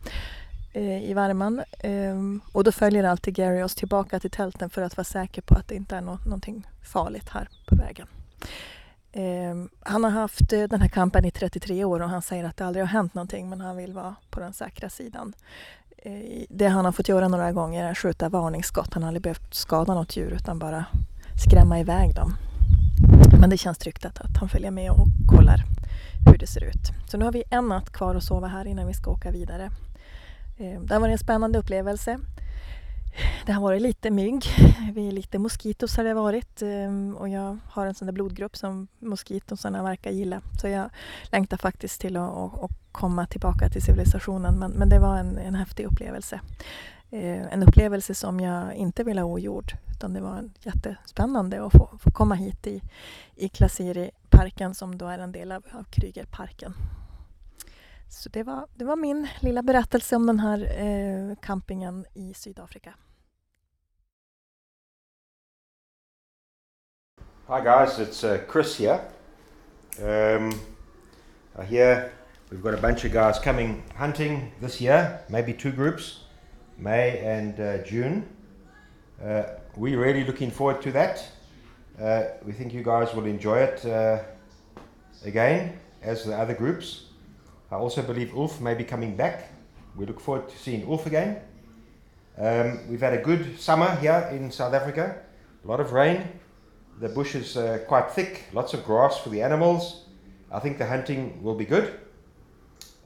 eh, 0.72 1.10
i 1.10 1.14
värmen. 1.14 1.62
Ehm, 1.78 2.40
och 2.52 2.64
då 2.64 2.72
följer 2.72 3.04
alltid 3.04 3.34
Gary 3.34 3.62
oss 3.62 3.74
tillbaka 3.74 4.20
till 4.20 4.30
tälten 4.30 4.70
för 4.70 4.82
att 4.82 4.96
vara 4.96 5.04
säker 5.04 5.42
på 5.42 5.54
att 5.54 5.68
det 5.68 5.74
inte 5.74 5.96
är 5.96 6.00
no 6.00 6.18
någonting 6.24 6.66
farligt 6.82 7.28
här 7.28 7.48
på 7.66 7.76
vägen. 7.76 8.06
Ehm, 9.12 9.68
han 9.80 10.04
har 10.04 10.10
haft 10.10 10.52
eh, 10.52 10.62
den 10.62 10.80
här 10.80 10.88
kampen 10.88 11.24
i 11.24 11.30
33 11.30 11.84
år 11.84 12.00
och 12.00 12.08
han 12.08 12.22
säger 12.22 12.44
att 12.44 12.56
det 12.56 12.66
aldrig 12.66 12.82
har 12.82 12.88
hänt 12.88 13.14
någonting 13.14 13.48
men 13.48 13.60
han 13.60 13.76
vill 13.76 13.92
vara 13.92 14.14
på 14.30 14.40
den 14.40 14.52
säkra 14.52 14.90
sidan. 14.90 15.32
Eh, 15.98 16.44
det 16.48 16.68
han 16.68 16.84
har 16.84 16.92
fått 16.92 17.08
göra 17.08 17.28
några 17.28 17.52
gånger 17.52 17.84
är 17.84 17.90
att 17.90 17.98
skjuta 17.98 18.28
varningsskott. 18.28 18.94
Han 18.94 19.02
har 19.02 19.08
aldrig 19.08 19.22
behövt 19.22 19.54
skada 19.54 19.94
något 19.94 20.16
djur 20.16 20.32
utan 20.32 20.58
bara 20.58 20.84
skrämma 21.44 21.80
iväg 21.80 22.14
dem. 22.14 22.36
Men 23.40 23.50
det 23.50 23.56
känns 23.56 23.78
tryggt 23.78 24.04
att, 24.04 24.20
att 24.20 24.36
han 24.36 24.48
följer 24.48 24.70
med 24.70 24.90
och 24.90 25.06
kollar 25.28 25.64
hur 26.26 26.38
det 26.38 26.46
ser 26.46 26.64
ut. 26.64 27.10
Så 27.10 27.18
nu 27.18 27.24
har 27.24 27.32
vi 27.32 27.42
en 27.50 27.68
natt 27.68 27.90
kvar 27.92 28.14
att 28.14 28.24
sova 28.24 28.46
här 28.46 28.66
innan 28.66 28.86
vi 28.86 28.94
ska 28.94 29.10
åka 29.10 29.30
vidare. 29.30 29.70
Ehm, 30.58 30.86
det 30.86 30.94
har 30.94 31.00
varit 31.00 31.12
en 31.12 31.18
spännande 31.18 31.58
upplevelse. 31.58 32.18
Det 33.46 33.52
har 33.52 33.62
varit 33.62 33.82
lite 33.82 34.10
mygg, 34.10 34.44
lite 34.94 35.38
moskitos 35.38 35.96
har 35.96 36.04
det 36.04 36.14
varit 36.14 36.62
ehm, 36.62 37.16
och 37.16 37.28
jag 37.28 37.58
har 37.68 37.86
en 37.86 37.94
sån 37.94 38.06
där 38.06 38.12
blodgrupp 38.12 38.56
som 38.56 38.88
moskitosarna 38.98 39.82
verkar 39.82 40.10
gilla. 40.10 40.40
Så 40.60 40.68
jag 40.68 40.90
längtar 41.24 41.56
faktiskt 41.56 42.00
till 42.00 42.16
att, 42.16 42.36
att, 42.36 42.64
att 42.64 42.70
komma 42.92 43.26
tillbaka 43.26 43.68
till 43.68 43.82
civilisationen 43.82 44.58
men, 44.58 44.70
men 44.70 44.88
det 44.88 44.98
var 44.98 45.16
en, 45.16 45.38
en 45.38 45.54
häftig 45.54 45.86
upplevelse. 45.86 46.40
Eh, 47.10 47.52
en 47.52 47.62
upplevelse 47.62 48.14
som 48.14 48.40
jag 48.40 48.74
inte 48.74 49.04
vill 49.04 49.18
ha 49.18 49.24
ogjord 49.24 49.72
utan 49.90 50.14
det 50.14 50.20
var 50.20 50.50
jättespännande 50.60 51.66
att 51.66 51.72
få, 51.72 51.90
få 51.98 52.10
komma 52.10 52.34
hit 52.34 52.66
i, 52.66 52.82
i 53.36 53.48
Klasiri-parken 53.48 54.74
som 54.74 54.98
då 54.98 55.06
är 55.06 55.18
en 55.18 55.32
del 55.32 55.52
av, 55.52 55.62
av 55.72 55.84
Krygerparken. 55.84 56.74
Så 58.10 58.28
det 58.28 58.42
var, 58.42 58.66
det 58.74 58.84
var 58.84 58.96
min 58.96 59.28
lilla 59.40 59.62
berättelse 59.62 60.16
om 60.16 60.26
den 60.26 60.40
här 60.40 60.62
eh, 60.62 61.36
campingen 61.42 62.06
i 62.14 62.34
Sydafrika. 62.34 62.94
Hi 67.48 67.60
guys, 67.64 67.98
it's 67.98 68.24
uh, 68.24 68.38
Chris 68.52 68.78
here. 68.78 69.00
Um, 69.98 70.48
uh, 70.48 71.62
I 71.62 71.64
hear 71.64 72.12
we've 72.50 72.62
got 72.62 72.74
a 72.74 72.80
bunch 72.80 73.04
of 73.04 73.12
guys 73.12 73.38
coming 73.44 73.82
hunting 73.96 74.52
this 74.60 74.80
year, 74.80 75.18
maybe 75.28 75.52
two 75.52 75.72
groups. 75.72 76.20
May 76.78 77.18
and 77.18 77.60
uh, 77.60 77.84
June. 77.84 78.22
Uh, 79.22 79.42
we're 79.76 80.00
really 80.00 80.24
looking 80.24 80.50
forward 80.50 80.82
to 80.82 80.92
that. 80.92 81.28
Uh, 82.00 82.22
we 82.46 82.52
think 82.52 82.72
you 82.72 82.82
guys 82.82 83.14
will 83.14 83.26
enjoy 83.26 83.58
it 83.58 83.84
uh, 83.84 84.18
again 85.24 85.78
as 86.02 86.24
the 86.24 86.34
other 86.34 86.54
groups. 86.54 87.09
I 87.70 87.76
also 87.76 88.02
believe 88.02 88.34
Ulf 88.34 88.60
may 88.60 88.74
be 88.74 88.82
coming 88.82 89.16
back. 89.16 89.48
We 89.94 90.04
look 90.04 90.18
forward 90.18 90.48
to 90.48 90.58
seeing 90.58 90.84
Ulf 90.88 91.06
again. 91.06 91.40
Um, 92.36 92.80
we've 92.88 93.00
had 93.00 93.12
a 93.12 93.22
good 93.22 93.60
summer 93.60 93.94
here 93.96 94.28
in 94.32 94.50
South 94.50 94.74
Africa, 94.74 95.22
a 95.64 95.68
lot 95.68 95.78
of 95.78 95.92
rain. 95.92 96.26
The 96.98 97.08
bush 97.08 97.36
is 97.36 97.56
uh, 97.56 97.78
quite 97.86 98.10
thick, 98.10 98.46
lots 98.52 98.74
of 98.74 98.84
grass 98.84 99.18
for 99.18 99.28
the 99.28 99.40
animals. 99.42 100.06
I 100.50 100.58
think 100.58 100.78
the 100.78 100.86
hunting 100.86 101.40
will 101.44 101.54
be 101.54 101.64
good. 101.64 101.94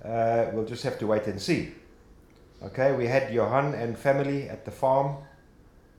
Uh, 0.02 0.46
we'll 0.52 0.64
just 0.64 0.82
have 0.84 0.98
to 0.98 1.06
wait 1.06 1.26
and 1.26 1.40
see. 1.40 1.74
Okay, 2.62 2.92
we 2.92 3.06
had 3.06 3.34
Johan 3.34 3.74
and 3.74 3.98
family 3.98 4.48
at 4.48 4.64
the 4.64 4.70
farm 4.70 5.16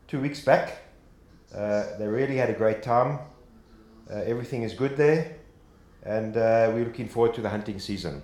two 0.08 0.20
weeks 0.20 0.40
back. 0.40 0.78
Uh, 1.54 1.84
they 2.00 2.08
really 2.08 2.38
had 2.38 2.50
a 2.50 2.54
great 2.54 2.82
time. 2.82 3.20
Uh, 4.10 4.22
everything 4.26 4.64
is 4.64 4.74
good 4.74 4.98
there, 4.98 5.36
and 6.02 6.36
uh, 6.36 6.72
we're 6.74 6.86
looking 6.86 7.08
forward 7.08 7.36
to 7.36 7.42
the 7.42 7.50
hunting 7.50 7.80
season. 7.80 8.24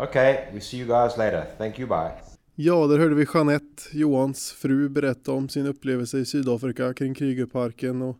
Okay, 0.00 0.48
we 0.52 0.60
see 0.60 0.78
you 0.78 0.86
guys 0.86 1.16
later. 1.16 1.44
Thank 1.58 1.78
you, 1.78 1.88
bye. 1.88 2.12
Ja, 2.54 2.86
där 2.86 2.98
hörde 2.98 3.14
vi 3.14 3.26
Jeanette, 3.34 3.82
Johans 3.92 4.52
fru, 4.52 4.88
berätta 4.88 5.32
om 5.32 5.48
sin 5.48 5.66
upplevelse 5.66 6.18
i 6.18 6.24
Sydafrika 6.24 6.94
kring 6.94 7.14
Krügerparken 7.14 8.02
och 8.02 8.16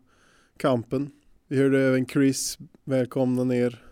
kampen. 0.57 1.11
Vi 1.47 1.57
hörde 1.57 1.81
även 1.81 2.05
Chris 2.05 2.57
välkomna 2.83 3.43
ner 3.43 3.83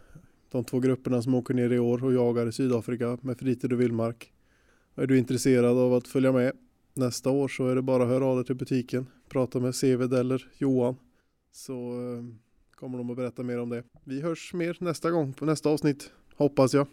de 0.52 0.64
två 0.64 0.80
grupperna 0.80 1.22
som 1.22 1.36
åker 1.36 1.54
ner 1.54 1.70
i 1.70 1.80
år 1.80 2.04
och 2.04 2.14
jagar 2.14 2.48
i 2.48 2.52
Sydafrika 2.52 3.18
med 3.22 3.38
fritid 3.40 3.74
och 3.74 3.82
vildmark. 3.82 4.32
Är 4.96 5.08
du 5.08 5.18
intresserad 5.18 5.78
av 5.78 5.94
att 5.94 6.08
följa 6.08 6.32
med 6.32 6.52
nästa 6.94 7.30
år 7.30 7.48
så 7.48 7.68
är 7.68 7.76
det 7.76 7.82
bara 7.82 8.04
att 8.04 8.10
höra 8.10 8.26
av 8.26 8.36
dig 8.36 8.46
till 8.46 8.56
butiken. 8.56 9.08
Prata 9.30 9.60
med 9.60 9.76
Seved 9.76 10.14
eller 10.14 10.48
Johan. 10.58 10.96
Så 11.52 11.74
eh, 11.74 12.24
kommer 12.76 12.98
de 12.98 13.10
att 13.10 13.18
berätta 13.18 13.44
mer 13.44 13.60
om 13.60 13.70
det. 13.70 13.84
Vi 14.04 14.22
hörs 14.22 14.54
mer 14.54 14.78
nästa 14.80 15.12
gång 15.12 15.34
på 15.34 15.46
nästa 15.46 15.70
avsnitt. 15.70 16.12
Hoppas 16.36 16.74
jag. 16.74 16.88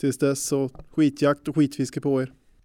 Tills 0.00 0.18
dess 0.18 0.44
så 0.44 0.68
skitjakt 0.68 1.48
och 1.48 1.54
skitfiske 1.54 2.00
på 2.00 2.22
er. 2.22 2.32